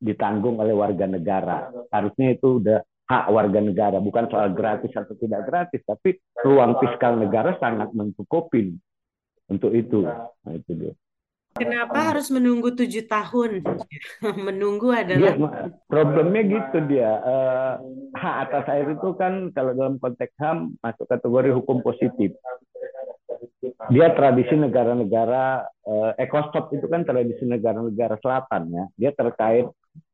[0.00, 1.70] ditanggung oleh warga negara.
[1.92, 7.20] Harusnya itu udah hak warga negara, bukan soal gratis atau tidak gratis, tapi ruang fiskal
[7.20, 8.72] negara sangat mencukupi
[9.52, 10.08] untuk itu.
[10.08, 10.94] Nah, itu dia.
[11.54, 13.62] Kenapa harus menunggu tujuh tahun?
[14.48, 17.10] menunggu adalah ya, problemnya gitu dia.
[17.22, 17.72] Uh,
[18.18, 22.34] hak atas air itu kan kalau dalam konteks HAM masuk kategori hukum positif
[23.92, 28.84] dia tradisi negara-negara eh, ekostop itu kan tradisi negara-negara selatan ya.
[28.96, 29.68] Dia terkait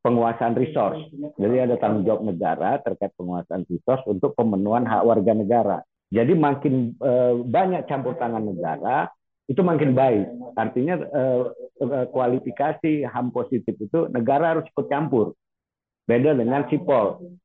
[0.04, 1.08] penguasaan resource.
[1.40, 5.78] Jadi ada tanggung jawab negara terkait penguasaan resource untuk pemenuhan hak warga negara.
[6.10, 9.08] Jadi makin eh, banyak campur tangan negara
[9.50, 10.26] itu makin baik.
[10.54, 11.42] Artinya eh,
[11.80, 15.34] eh kualifikasi ham positif itu negara harus ikut campur.
[16.06, 17.38] Beda dengan sipol.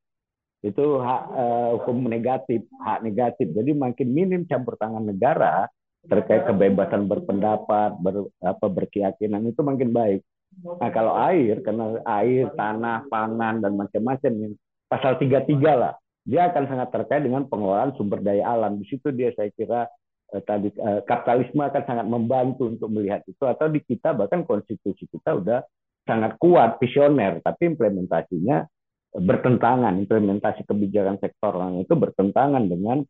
[0.65, 3.53] Itu hak uh, hukum negatif, hak negatif.
[3.53, 5.69] Jadi makin minim campur tangan negara,
[6.05, 10.21] terkait kebebasan berpendapat, ber, apa berkeyakinan itu makin baik.
[10.63, 14.55] Nah kalau air, karena air, tanah, pangan dan macam-macam,
[14.87, 15.93] pasal 33 lah,
[16.25, 18.81] dia akan sangat terkait dengan pengelolaan sumber daya alam.
[18.81, 19.85] Di situ dia saya kira
[20.33, 23.43] eh, tadi eh, kapitalisme akan sangat membantu untuk melihat itu.
[23.45, 25.59] Atau di kita bahkan konstitusi kita udah
[26.05, 28.65] sangat kuat, visioner, tapi implementasinya
[29.21, 29.93] bertentangan.
[30.01, 33.05] Implementasi kebijakan sektoral itu bertentangan dengan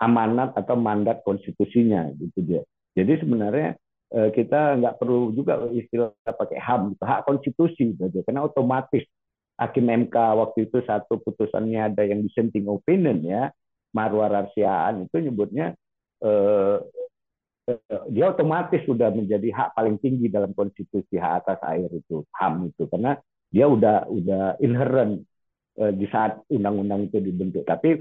[0.00, 2.62] amanat atau mandat konstitusinya gitu dia.
[2.96, 3.76] Jadi sebenarnya
[4.12, 7.02] eh, kita nggak perlu juga istilah pakai HAM, gitu.
[7.04, 8.20] hak konstitusi gitu.
[8.24, 9.04] karena otomatis
[9.56, 13.48] hakim MK waktu itu satu putusannya ada yang dissenting opinion ya,
[13.96, 15.72] Marwar Arsiaan itu nyebutnya
[16.20, 16.78] eh,
[17.72, 22.68] eh, dia otomatis sudah menjadi hak paling tinggi dalam konstitusi hak atas air itu HAM
[22.68, 23.16] itu karena
[23.48, 25.24] dia udah udah inherent
[25.80, 27.64] eh, di saat undang-undang itu dibentuk.
[27.64, 27.96] Tapi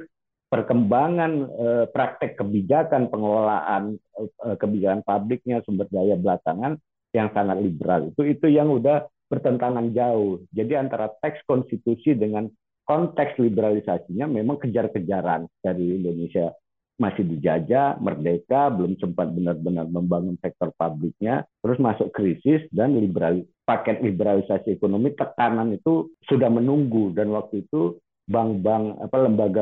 [0.55, 6.79] perkembangan eh, praktek kebijakan pengelolaan eh, kebijakan publiknya sumber daya belakangan
[7.11, 10.47] yang sangat liberal itu itu yang udah bertentangan jauh.
[10.55, 12.47] Jadi antara teks konstitusi dengan
[12.87, 16.55] konteks liberalisasinya memang kejar-kejaran dari Indonesia
[16.95, 23.99] masih dijajah, merdeka, belum sempat benar-benar membangun sektor publiknya, terus masuk krisis dan liberal paket
[23.99, 27.99] liberalisasi ekonomi tekanan itu sudah menunggu dan waktu itu
[28.31, 29.61] bank-bank apa lembaga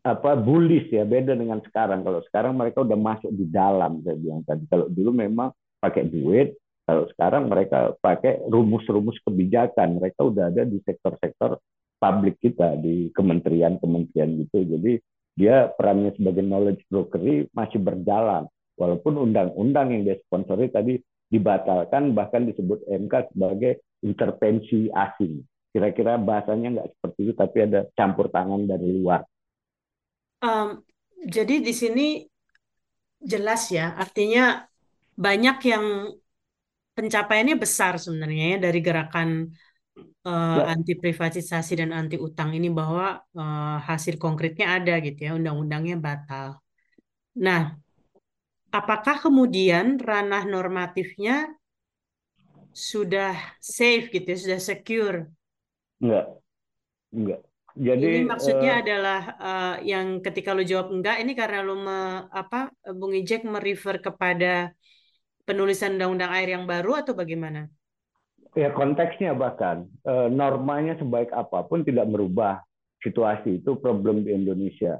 [0.00, 2.00] apa bullish ya beda dengan sekarang.
[2.00, 4.64] Kalau sekarang mereka udah masuk di dalam saya bilang tadi.
[4.68, 6.56] Kalau dulu memang pakai duit
[6.88, 10.00] kalau sekarang mereka pakai rumus-rumus kebijakan.
[10.00, 11.60] Mereka udah ada di sektor-sektor
[12.00, 14.64] publik kita di kementerian-kementerian gitu.
[14.64, 14.92] Jadi
[15.36, 17.20] dia perannya sebagai knowledge broker
[17.52, 18.48] masih berjalan.
[18.80, 20.96] Walaupun undang-undang yang dia sponsori tadi
[21.30, 25.44] dibatalkan bahkan disebut MK sebagai intervensi asing.
[25.70, 29.22] Kira-kira bahasanya nggak seperti itu tapi ada campur tangan dari luar
[30.40, 30.80] Um,
[31.28, 32.24] jadi di sini
[33.20, 34.64] jelas ya, artinya
[35.20, 35.84] banyak yang
[36.96, 39.28] pencapaiannya besar sebenarnya ya dari gerakan
[40.24, 40.64] uh, ya.
[40.72, 46.56] anti privatisasi dan anti utang ini bahwa uh, hasil konkretnya ada gitu ya, undang-undangnya batal.
[47.36, 47.76] Nah,
[48.72, 51.52] apakah kemudian ranah normatifnya
[52.72, 55.18] sudah safe gitu ya, sudah secure?
[56.00, 56.26] Enggak.
[57.12, 57.49] Enggak.
[57.78, 62.26] Jadi ini maksudnya uh, adalah uh, yang ketika lu jawab enggak ini karena lu me,
[62.30, 64.74] apa Bung Ijek merefer kepada
[65.46, 67.70] penulisan undang-undang air yang baru atau bagaimana?
[68.58, 72.58] Ya konteksnya bahkan uh, normanya sebaik apa pun tidak merubah
[72.98, 74.98] situasi itu problem di Indonesia.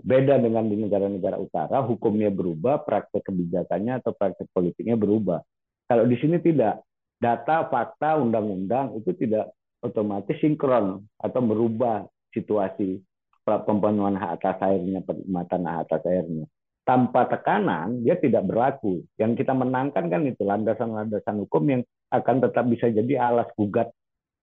[0.00, 5.44] Beda dengan di negara-negara utara, hukumnya berubah, praktek kebijakannya atau praktek politiknya berubah.
[5.84, 6.80] Kalau di sini tidak,
[7.20, 13.00] data, fakta, undang-undang itu tidak otomatis sinkron atau merubah situasi
[13.44, 16.46] pemenuhan hak atas airnya, penikmatan hak atas airnya.
[16.86, 19.02] Tanpa tekanan, dia tidak berlaku.
[19.18, 23.90] Yang kita menangkan kan itu landasan-landasan hukum yang akan tetap bisa jadi alas gugat,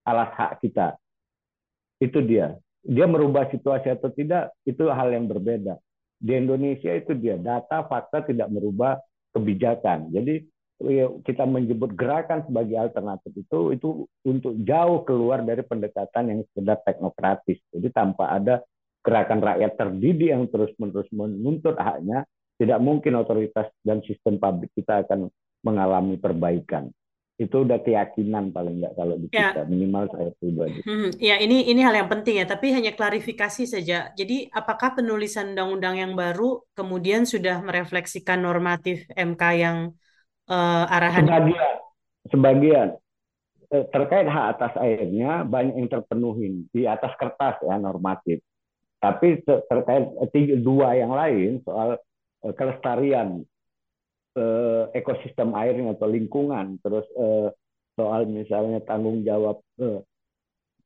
[0.03, 0.95] alas hak kita.
[1.99, 2.55] Itu dia.
[2.87, 5.75] Dia merubah situasi atau tidak, itu hal yang berbeda.
[6.17, 8.95] Di Indonesia itu dia, data, fakta tidak merubah
[9.35, 10.09] kebijakan.
[10.13, 10.47] Jadi
[11.25, 13.89] kita menyebut gerakan sebagai alternatif itu itu
[14.29, 17.57] untuk jauh keluar dari pendekatan yang sekedar teknokratis.
[17.73, 18.61] Jadi tanpa ada
[19.01, 22.29] gerakan rakyat terdidik yang terus-menerus menuntut haknya,
[22.61, 25.33] tidak mungkin otoritas dan sistem publik kita akan
[25.65, 26.93] mengalami perbaikan
[27.37, 29.53] itu udah keyakinan paling nggak kalau di ya.
[29.53, 29.69] kita ya.
[29.69, 30.81] minimal saya pribadi.
[30.81, 34.09] Hmm, ya ini ini hal yang penting ya, tapi hanya klarifikasi saja.
[34.17, 39.93] Jadi apakah penulisan undang-undang yang baru kemudian sudah merefleksikan normatif MK yang
[40.47, 41.23] uh, arahan?
[41.27, 41.75] Sebagian,
[42.31, 42.87] sebagian
[43.71, 48.39] eh, terkait hak atas airnya banyak yang terpenuhi di atas kertas ya normatif.
[48.97, 52.01] Tapi terkait tiga, dua yang lain soal
[52.43, 53.45] eh, kelestarian
[54.33, 57.53] eh, ekosistem airnya atau lingkungan, terus eh,
[57.97, 60.01] soal misalnya tanggung jawab eh,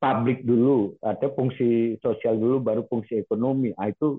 [0.02, 4.18] publik dulu atau fungsi sosial dulu baru fungsi ekonomi, nah, itu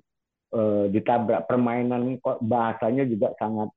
[0.54, 3.68] eh, ditabrak permainan bahasanya juga sangat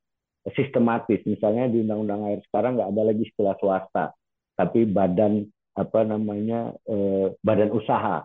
[0.53, 1.25] sistematis.
[1.25, 4.05] Misalnya di Undang-Undang Air sekarang nggak ada lagi istilah swasta,
[4.53, 8.21] tapi badan apa namanya eh, badan usaha.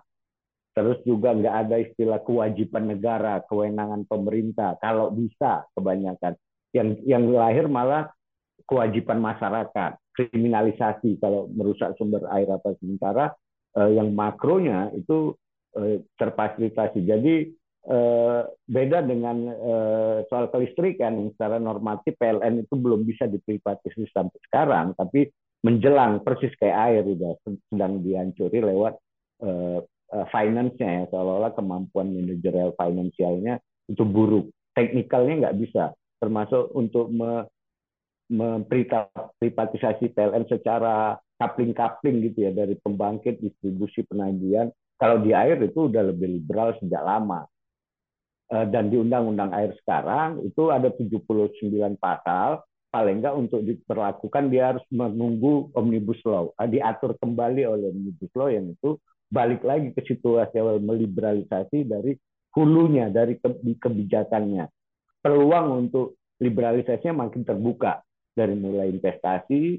[0.71, 4.77] Terus juga nggak ada istilah kewajiban negara, kewenangan pemerintah.
[4.79, 6.37] Kalau bisa kebanyakan
[6.77, 8.13] yang yang lahir malah
[8.71, 13.35] kewajiban masyarakat kriminalisasi kalau merusak sumber air apa sementara
[13.75, 15.35] eh, yang makronya itu
[15.75, 17.51] eh, terfasilitasi jadi
[17.89, 24.93] eh, beda dengan eh, soal kelistrikan secara normatif PLN itu belum bisa diprivatisasi sampai sekarang
[24.99, 28.95] tapi menjelang persis kayak air udah sedang dihancuri lewat
[29.45, 34.51] eh, finance-nya ya seolah-olah kemampuan manajerial finansialnya itu buruk.
[34.75, 37.47] Teknikalnya nggak bisa termasuk untuk me,
[38.31, 44.69] memprivatisasi PLN secara kapling-kapling gitu ya dari pembangkit distribusi penagihan.
[45.01, 47.49] Kalau di air itu udah lebih liberal sejak lama
[48.51, 51.71] dan di undang-undang air sekarang itu ada 79
[52.03, 52.67] pasal.
[52.91, 56.51] Paling enggak untuk diperlakukan dia harus menunggu omnibus law.
[56.59, 58.99] Eh, diatur kembali oleh omnibus law yang itu
[59.31, 62.19] balik lagi ke situasi awal meliberalisasi dari
[62.51, 63.39] hulunya dari
[63.79, 64.67] kebijakannya.
[65.23, 68.03] Peluang untuk liberalisasinya makin terbuka
[68.35, 69.79] dari mulai investasi,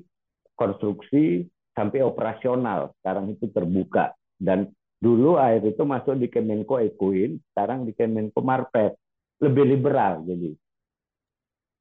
[0.55, 1.43] konstruksi
[1.75, 2.95] sampai operasional.
[3.01, 8.93] Sekarang itu terbuka dan dulu air itu masuk di Kemenko Ekuin, sekarang di Kemenko Marpet.
[9.41, 10.53] Lebih liberal jadi.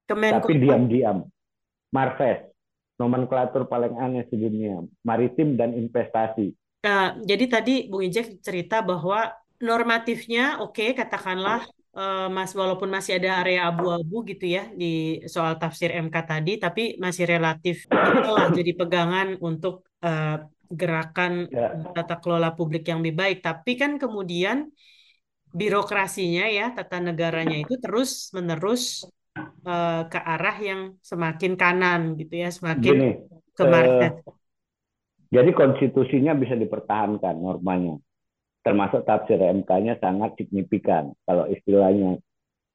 [0.08, 1.28] Kemenko Tapi diam-diam.
[1.90, 2.46] Marves,
[2.96, 6.54] nomenklatur paling aneh di dunia, maritim dan investasi.
[6.86, 13.20] Nah, jadi tadi Bung Ijek cerita bahwa normatifnya oke okay, katakanlah uh, Mas walaupun masih
[13.20, 18.72] ada area abu-abu gitu ya di soal tafsir MK tadi, tapi masih relatif telah jadi
[18.72, 21.90] pegangan untuk uh, gerakan ya.
[21.90, 23.38] tata kelola publik yang lebih baik.
[23.42, 24.70] Tapi kan kemudian
[25.50, 29.02] birokrasinya ya tata negaranya itu terus menerus
[29.66, 33.10] uh, ke arah yang semakin kanan gitu ya, semakin Gini,
[33.52, 34.12] ke market.
[34.22, 34.34] Uh,
[35.30, 37.98] jadi konstitusinya bisa dipertahankan normanya
[38.60, 41.16] termasuk tafsir MK-nya sangat signifikan.
[41.24, 42.20] Kalau istilahnya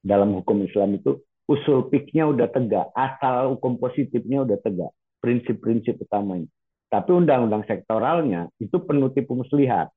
[0.02, 4.90] dalam hukum Islam itu usul piknya udah tegak, asal hukum positifnya udah tegak,
[5.22, 6.50] prinsip-prinsip utamanya.
[6.86, 9.90] Tapi undang-undang sektoralnya itu penuh tipu muslihat,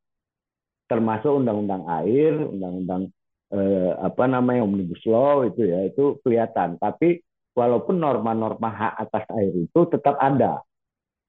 [0.89, 3.13] termasuk undang-undang air, undang-undang
[3.54, 6.82] eh, apa namanya omnibus law itu ya itu kelihatan.
[6.82, 7.21] Tapi
[7.54, 10.65] walaupun norma-norma hak atas air itu tetap ada,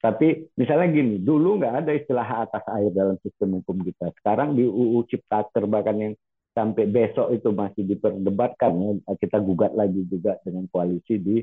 [0.00, 4.08] tapi misalnya gini, dulu nggak ada istilah hak atas air dalam sistem hukum kita.
[4.16, 6.14] Sekarang di UU Ciptaker bahkan yang
[6.56, 11.36] sampai besok itu masih diperdebatkan, ya, kita gugat lagi juga dengan koalisi di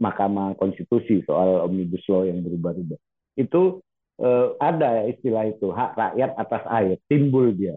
[0.00, 3.09] Mahkamah Konstitusi soal omnibus law yang berubah-ubah.
[3.34, 3.82] Itu
[4.18, 7.76] eh, ada istilah itu hak rakyat atas air, timbul dia,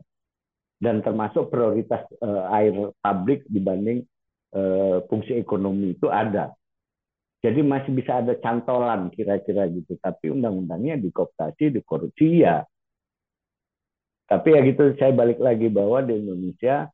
[0.80, 4.06] dan termasuk prioritas eh, air publik dibanding
[4.54, 6.54] eh, fungsi ekonomi itu ada
[7.44, 10.00] jadi masih bisa ada cantolan kira-kira gitu.
[10.00, 12.64] Tapi undang-undangnya dikooptasi, dikorupsi ya.
[14.32, 16.88] Tapi ya gitu saya balik lagi bahwa di Indonesia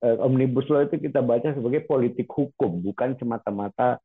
[0.00, 4.00] eh, omnibus law itu kita baca sebagai politik hukum, bukan semata-mata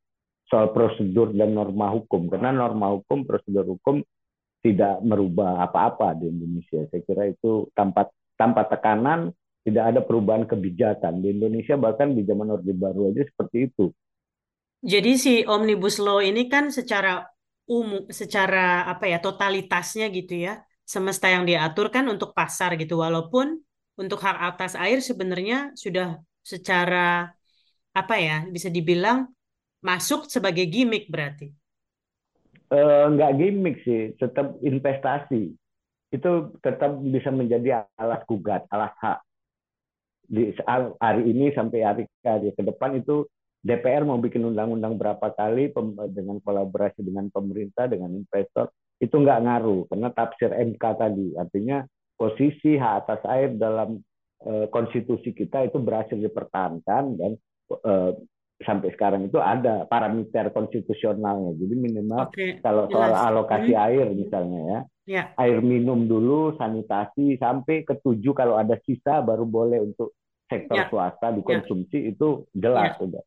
[0.48, 2.26] soal prosedur dan norma hukum.
[2.32, 4.02] Karena norma hukum, prosedur hukum
[4.64, 6.82] tidak merubah apa-apa di Indonesia.
[6.90, 9.30] Saya kira itu tanpa tanpa tekanan
[9.62, 13.92] tidak ada perubahan kebijakan di Indonesia bahkan di zaman Orde Baru aja seperti itu
[14.78, 17.26] jadi si omnibus law ini kan secara
[17.66, 23.02] umum, secara apa ya totalitasnya gitu ya, semesta yang diatur kan untuk pasar gitu.
[23.02, 23.58] Walaupun
[23.98, 27.34] untuk hak atas air sebenarnya sudah secara
[27.90, 29.26] apa ya bisa dibilang
[29.82, 31.54] masuk sebagai gimmick berarti.
[32.68, 35.56] Uh, gimmick sih, tetap investasi.
[36.08, 39.20] itu tetap bisa menjadi alat gugat, alat hak.
[40.24, 40.56] Di
[40.96, 43.28] hari ini sampai hari, hari ke depan itu
[43.60, 45.68] DPR mau bikin undang-undang berapa kali
[46.08, 48.72] dengan kolaborasi dengan pemerintah, dengan investor,
[49.04, 51.28] itu nggak ngaruh karena tafsir MK tadi.
[51.36, 51.84] Artinya
[52.16, 54.00] posisi hak atas air dalam
[54.48, 57.32] uh, konstitusi kita itu berhasil dipertahankan dan
[57.84, 58.16] uh,
[58.58, 61.54] sampai sekarang itu ada parameter konstitusionalnya.
[61.54, 62.58] Jadi minimal okay.
[62.58, 63.84] kalau soal alokasi hmm.
[63.86, 69.78] air misalnya ya, ya, air minum dulu, sanitasi sampai ketujuh kalau ada sisa baru boleh
[69.82, 70.18] untuk
[70.50, 70.90] sektor ya.
[70.90, 72.10] swasta dikonsumsi ya.
[72.16, 72.98] itu jelas ya.
[72.98, 73.22] sudah.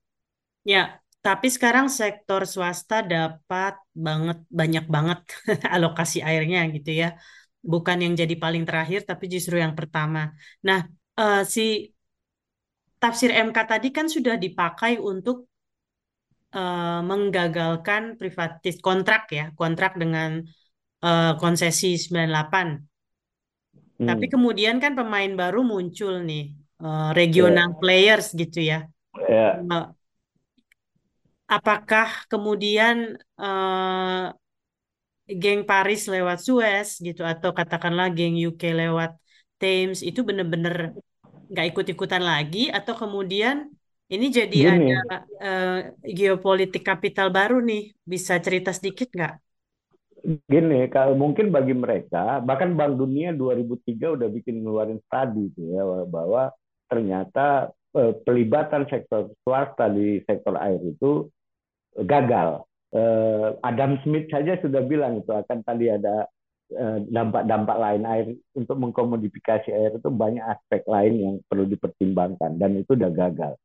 [0.62, 0.84] Ya,
[1.24, 5.20] tapi sekarang sektor swasta dapat banget banyak banget
[5.76, 7.16] alokasi airnya gitu ya.
[7.62, 10.34] Bukan yang jadi paling terakhir tapi justru yang pertama.
[10.66, 11.94] Nah, uh, si
[13.02, 15.50] tafsir MK tadi kan sudah dipakai untuk
[16.54, 20.46] uh, menggagalkan privatis kontrak ya, kontrak dengan
[21.02, 22.22] uh, konsesi 98.
[23.98, 24.06] Hmm.
[24.06, 26.54] Tapi kemudian kan pemain baru muncul nih,
[26.86, 27.80] uh, regional yeah.
[27.82, 28.86] players gitu ya.
[29.18, 29.66] Yeah.
[29.66, 29.90] Uh,
[31.50, 34.30] apakah kemudian uh,
[35.26, 39.18] geng Paris lewat Suez gitu atau katakanlah geng UK lewat
[39.62, 40.98] Thames itu benar-benar
[41.52, 43.68] nggak ikut-ikutan lagi atau kemudian
[44.12, 44.92] ini jadi Gini.
[44.92, 49.36] ada uh, geopolitik kapital baru nih bisa cerita sedikit nggak?
[50.22, 55.84] Gini, kalau mungkin bagi mereka, bahkan Bank Dunia 2003 udah bikin ngeluarin studi gitu ya
[56.06, 56.54] bahwa
[56.92, 61.32] ternyata uh, pelibatan sektor swasta di sektor air itu
[62.06, 62.68] gagal.
[62.92, 66.28] Uh, Adam Smith saja sudah bilang itu akan tadi ada
[67.12, 72.96] dampak-dampak lain air untuk mengkomodifikasi air itu banyak aspek lain yang perlu dipertimbangkan dan itu
[72.96, 73.60] sudah gagal.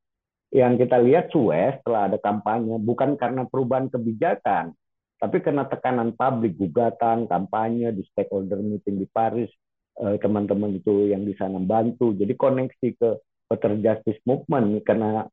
[0.50, 4.74] Yang kita lihat Suez setelah ada kampanye bukan karena perubahan kebijakan,
[5.22, 9.50] tapi karena tekanan publik, gugatan, kampanye di stakeholder meeting di Paris,
[9.96, 12.10] teman-teman itu yang di sana bantu.
[12.14, 13.10] Jadi koneksi ke
[13.46, 15.24] Water Justice Movement karena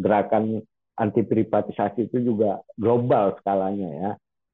[0.00, 0.64] gerakan
[0.96, 4.10] anti privatisasi itu juga global skalanya ya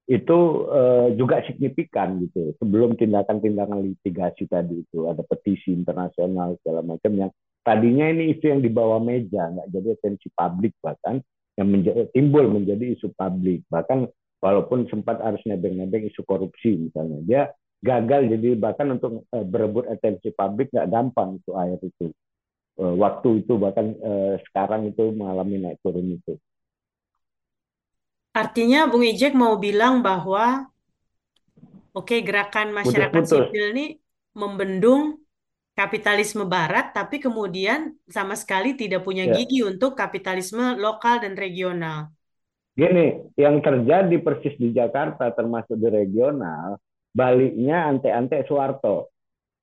[0.09, 0.39] itu
[0.73, 2.57] uh, juga signifikan gitu.
[2.57, 7.31] Sebelum tindakan-tindakan litigasi tadi itu ada petisi internasional segala macam yang
[7.61, 11.21] tadinya ini isu yang dibawa meja nggak jadi atensi publik bahkan
[11.61, 13.61] yang menjadi, timbul menjadi isu publik.
[13.69, 14.09] Bahkan
[14.41, 17.43] walaupun sempat harus nebeng-nebeng isu korupsi misalnya dia
[17.85, 22.09] gagal jadi bahkan untuk uh, berebut atensi publik nggak gampang itu air itu.
[22.79, 26.39] Eh, waktu itu bahkan uh, sekarang itu mengalami naik turun itu.
[28.39, 30.71] Artinya Bung Ijek mau bilang bahwa
[31.91, 33.87] oke okay, gerakan masyarakat sipil ini
[34.39, 35.19] membendung
[35.75, 39.43] kapitalisme barat tapi kemudian sama sekali tidak punya ya.
[39.43, 42.15] gigi untuk kapitalisme lokal dan regional.
[42.79, 46.79] Gini, yang terjadi persis di Jakarta termasuk di regional,
[47.11, 49.11] baliknya ante-ante Soeharto.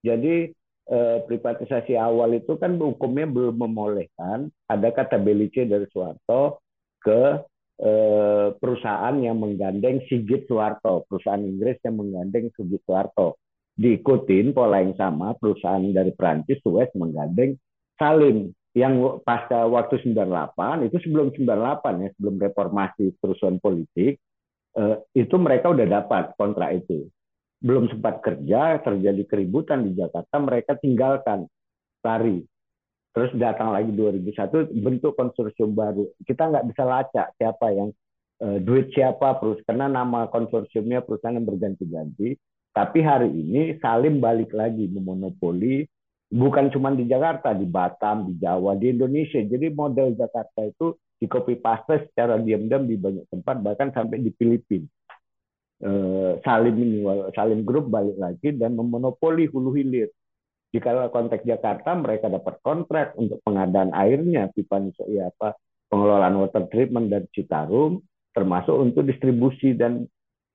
[0.03, 0.51] Jadi
[0.91, 6.59] eh, privatisasi awal itu kan hukumnya belum membolehkan ada kata belice dari Soeharto
[6.99, 7.39] ke
[8.55, 13.39] perusahaan yang menggandeng Sigit Soeharto, perusahaan Inggris yang menggandeng Sigit Soeharto.
[13.75, 17.59] Diikutin pola yang sama perusahaan dari Prancis Suez menggandeng
[17.99, 24.19] Salim yang pasca waktu 98 itu sebelum 98 ya sebelum reformasi perusahaan politik
[24.79, 27.07] eh, itu mereka udah dapat kontrak itu
[27.65, 31.49] belum sempat kerja, terjadi keributan di Jakarta, mereka tinggalkan
[32.05, 32.45] lari.
[33.15, 36.03] Terus datang lagi 2001 bentuk konsorsium baru.
[36.27, 37.95] Kita nggak bisa lacak siapa yang
[38.43, 42.35] uh, duit siapa terus karena nama konsorsiumnya perusahaan yang berganti-ganti.
[42.75, 45.87] Tapi hari ini Salim balik lagi memonopoli
[46.27, 49.39] bukan cuma di Jakarta, di Batam, di Jawa, di Indonesia.
[49.39, 54.35] Jadi model Jakarta itu di copy paste secara diam-diam di banyak tempat bahkan sampai di
[54.35, 54.91] Filipina.
[55.79, 56.99] Eh, Salim ini
[57.31, 60.11] Salim Group balik lagi dan memonopoli hulu hilir.
[60.75, 65.55] Jika konteks Jakarta mereka dapat kontrak untuk pengadaan airnya pipa ya apa
[65.87, 68.03] pengelolaan water treatment dan Citarum
[68.35, 70.03] termasuk untuk distribusi dan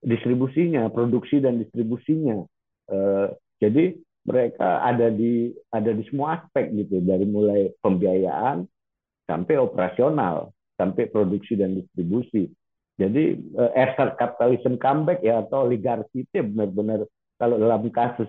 [0.04, 2.44] distribusinya, produksi dan distribusinya.
[2.92, 3.28] Eh,
[3.64, 3.96] jadi
[4.28, 8.68] mereka ada di ada di semua aspek gitu dari mulai pembiayaan
[9.24, 12.52] sampai operasional sampai produksi dan distribusi
[13.00, 17.08] jadi uh, asset capitalism comeback ya atau oligarki itu ya benar-benar
[17.40, 18.28] kalau dalam kasus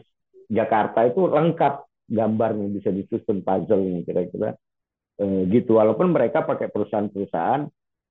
[0.52, 1.74] Jakarta itu lengkap
[2.12, 4.52] gambarnya bisa disusun puzzle-nya kira-kira.
[5.16, 5.80] Uh, gitu.
[5.80, 7.64] Walaupun mereka pakai perusahaan-perusahaan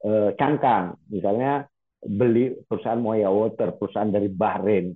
[0.09, 1.69] uh, cangkang, misalnya
[2.01, 4.95] beli perusahaan Moya Water, perusahaan dari Bahrain,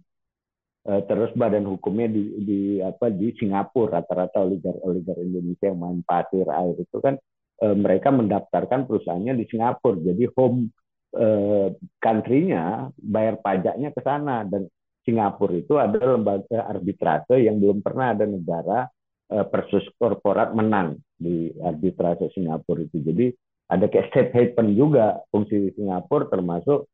[0.88, 6.00] uh, terus badan hukumnya di, di apa di Singapura rata-rata oligar oligar Indonesia yang main
[6.06, 7.20] pasir air itu kan
[7.64, 9.96] mereka mendaftarkan perusahaannya di Singapura.
[10.02, 10.74] Jadi home
[11.14, 11.68] Eh,
[12.02, 14.42] country-nya bayar pajaknya ke sana.
[14.42, 14.66] Dan
[15.04, 18.88] Singapura itu ada lembaga arbitrase yang belum pernah ada negara
[19.24, 23.00] persus korporat menang di arbitrase Singapura itu.
[23.00, 23.32] Jadi
[23.72, 26.84] ada kayak safe haven juga fungsi Singapura termasuk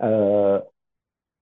[0.00, 0.58] uh,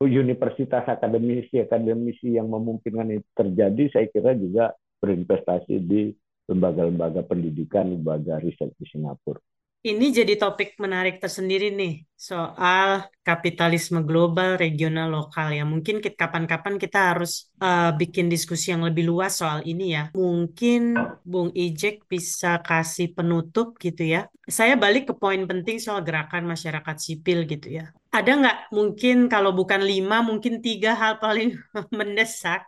[0.02, 6.12] universitas akademisi akademisi yang memungkinkan itu terjadi saya kira juga berinvestasi di
[6.46, 9.42] lembaga-lembaga pendidikan lembaga riset di Singapura.
[9.86, 15.62] Ini jadi topik menarik tersendiri nih soal kapitalisme global, regional, lokal ya.
[15.62, 20.10] Mungkin kapan-kapan kita harus uh, bikin diskusi yang lebih luas soal ini ya.
[20.10, 24.26] Mungkin Bung Ijek bisa kasih penutup gitu ya.
[24.50, 27.94] Saya balik ke poin penting soal gerakan masyarakat sipil gitu ya.
[28.10, 31.54] Ada nggak mungkin kalau bukan lima, mungkin tiga hal paling
[31.94, 32.66] mendesak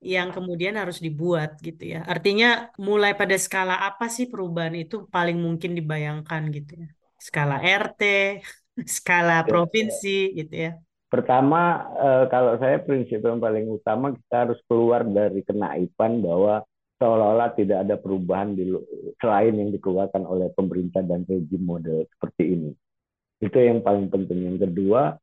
[0.00, 2.00] yang kemudian harus dibuat gitu ya.
[2.08, 6.88] Artinya mulai pada skala apa sih perubahan itu paling mungkin dibayangkan gitu ya.
[7.20, 8.02] Skala RT,
[8.96, 10.72] skala provinsi gitu ya.
[11.12, 16.64] Pertama, eh, kalau saya prinsip yang paling utama kita harus keluar dari kenaifan bahwa
[16.96, 18.72] seolah-olah tidak ada perubahan di
[19.18, 22.70] selain yang dikeluarkan oleh pemerintah dan rejim model seperti ini.
[23.40, 24.48] Itu yang paling penting.
[24.48, 25.16] Yang kedua,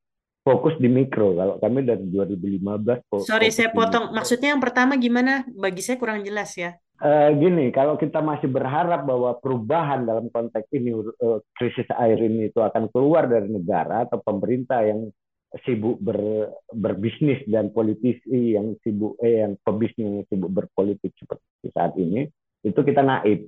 [0.48, 1.36] fokus di mikro.
[1.36, 4.16] Kalau kami dari 2015 Sorry, saya potong.
[4.16, 5.44] Maksudnya yang pertama gimana?
[5.52, 6.80] Bagi saya kurang jelas ya.
[6.98, 12.50] Uh, gini, kalau kita masih berharap bahwa perubahan dalam konteks ini uh, krisis air ini
[12.50, 15.14] itu akan keluar dari negara atau pemerintah yang
[15.62, 21.94] sibuk ber, berbisnis dan politisi yang sibuk eh yang pebisnis yang sibuk berpolitik seperti saat
[22.02, 22.26] ini,
[22.66, 23.46] itu kita naib.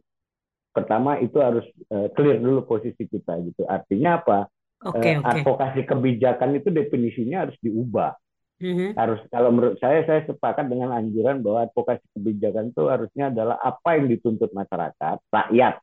[0.69, 3.65] Pertama itu harus uh, clear dulu posisi kita gitu.
[3.65, 4.39] Artinya apa?
[4.83, 5.41] Okay, uh, okay.
[5.43, 8.15] advokasi kebijakan itu definisinya harus diubah.
[8.59, 8.99] Mm-hmm.
[8.99, 13.89] Harus kalau menurut saya saya sepakat dengan anjuran bahwa advokasi kebijakan itu harusnya adalah apa
[13.95, 15.75] yang dituntut masyarakat, rakyat.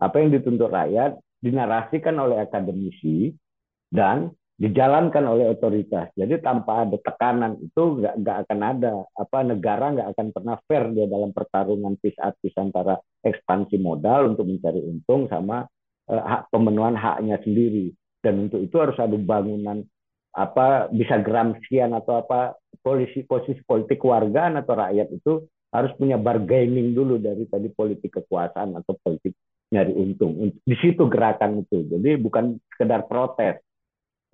[0.00, 3.36] Apa yang dituntut rakyat dinarasikan oleh akademisi
[3.92, 6.14] dan dijalankan oleh otoritas.
[6.16, 10.84] Jadi tanpa ada tekanan itu nggak nggak akan ada apa negara nggak akan pernah fair
[10.96, 15.66] dia dalam pertarungan pis artis antara ekspansi modal untuk mencari untung sama
[16.08, 17.90] uh, hak pemenuhan haknya sendiri
[18.22, 19.82] dan untuk itu harus ada bangunan
[20.32, 26.16] apa bisa gram sekian atau apa posisi posisi politik warga atau rakyat itu harus punya
[26.16, 29.36] bargaining dulu dari tadi politik kekuasaan atau politik
[29.72, 30.36] nyari untung.
[30.60, 31.88] Di situ gerakan itu.
[31.88, 33.56] Jadi bukan sekedar protes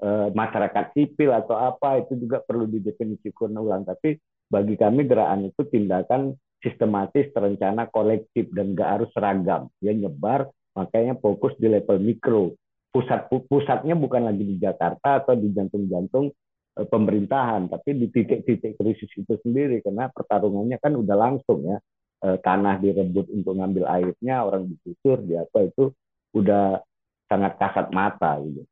[0.03, 3.87] e, masyarakat sipil atau apa itu juga perlu didefinisikan ulang.
[3.87, 4.19] Tapi
[4.51, 9.71] bagi kami gerakan itu tindakan sistematis, terencana, kolektif dan gak harus seragam.
[9.79, 12.59] Ya nyebar, makanya fokus di level mikro
[12.89, 16.33] pusat pusatnya bukan lagi di Jakarta atau di jantung-jantung
[16.81, 21.77] eh, pemerintahan, tapi di titik-titik krisis itu sendiri karena pertarungannya kan udah langsung ya
[22.25, 25.93] eh, tanah direbut untuk ngambil airnya, orang digusur, di apa itu
[26.33, 26.81] udah
[27.29, 28.65] sangat kasat mata gitu.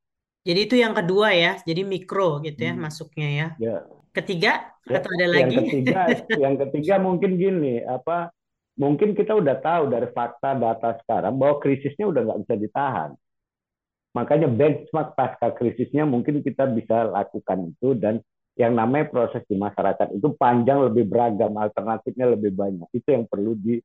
[0.46, 2.82] Jadi itu yang kedua ya, jadi mikro gitu ya hmm.
[2.82, 3.48] masuknya ya.
[3.58, 3.76] ya.
[4.14, 5.56] Ketiga ya, atau ada yang lagi?
[5.60, 6.00] Ketiga,
[6.44, 8.32] yang ketiga mungkin gini, apa?
[8.76, 13.10] Mungkin kita udah tahu dari fakta data sekarang bahwa krisisnya udah nggak bisa ditahan
[14.16, 18.24] Makanya benchmark pasca krisisnya mungkin kita bisa lakukan itu dan
[18.56, 22.88] yang namanya proses di masyarakat itu panjang lebih beragam, alternatifnya lebih banyak.
[22.96, 23.76] Itu yang perlu di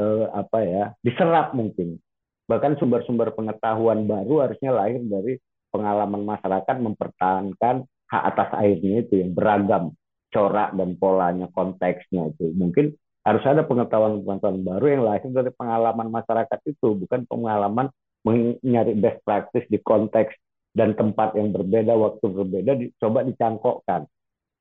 [0.00, 2.00] uh, apa ya, diserap mungkin.
[2.48, 5.36] Bahkan sumber-sumber pengetahuan baru harusnya lahir dari
[5.68, 9.92] pengalaman masyarakat mempertahankan hak atas airnya itu yang beragam
[10.32, 12.56] corak dan polanya, konteksnya itu.
[12.56, 12.96] Mungkin
[13.26, 17.92] harus ada pengetahuan-pengetahuan baru yang lahir dari pengalaman masyarakat itu, bukan pengalaman
[18.26, 20.34] mencari best practice di konteks
[20.74, 24.04] dan tempat yang berbeda, waktu berbeda, coba dicangkokkan.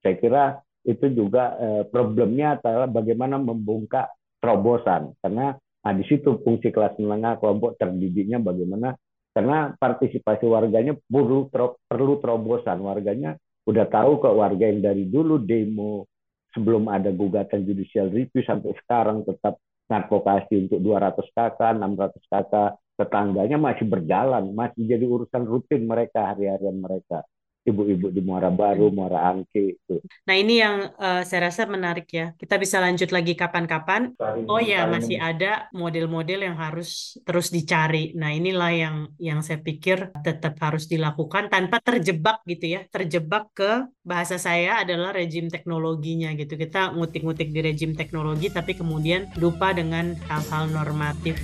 [0.05, 0.43] Saya kira
[0.85, 5.17] itu juga eh, problemnya adalah bagaimana membungkak terobosan.
[5.19, 8.93] Karena nah, di situ fungsi kelas menengah, kelompok terdidiknya bagaimana.
[9.35, 11.51] Karena partisipasi warganya perlu,
[11.89, 12.79] perlu terobosan.
[12.79, 13.35] Warganya
[13.67, 16.07] udah tahu kok warga yang dari dulu demo
[16.55, 19.59] sebelum ada gugatan judicial review sampai sekarang tetap
[19.91, 26.79] advokasi untuk 200 kakak, 600 kakak, tetangganya masih berjalan, masih jadi urusan rutin mereka hari-harian
[26.79, 27.23] mereka.
[27.65, 29.97] Ibu-ibu di Muara Baru, Muara Angke itu.
[30.29, 32.37] Nah ini yang uh, saya rasa menarik ya.
[32.37, 34.13] Kita bisa lanjut lagi kapan-kapan.
[34.45, 38.13] Oh ya masih ada model-model yang harus terus dicari.
[38.13, 42.85] Nah inilah yang yang saya pikir tetap harus dilakukan tanpa terjebak gitu ya.
[42.85, 46.61] Terjebak ke bahasa saya adalah rejim teknologinya gitu.
[46.61, 51.41] Kita ngutik-ngutik di rejim teknologi tapi kemudian lupa dengan hal-hal normatif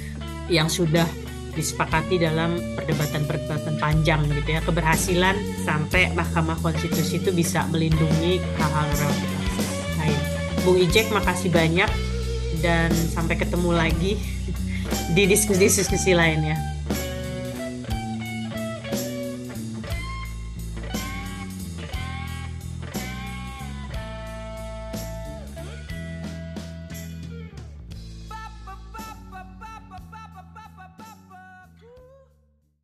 [0.53, 5.35] yang sudah disepakati dalam perdebatan-perdebatan panjang gitu ya keberhasilan
[5.67, 8.87] sampai Mahkamah Konstitusi itu bisa melindungi hal-hal
[9.99, 10.19] lain.
[10.63, 11.89] Bung Ijek makasih banyak
[12.61, 14.15] dan sampai ketemu lagi
[15.11, 16.57] di diskusi-diskusi lain ya.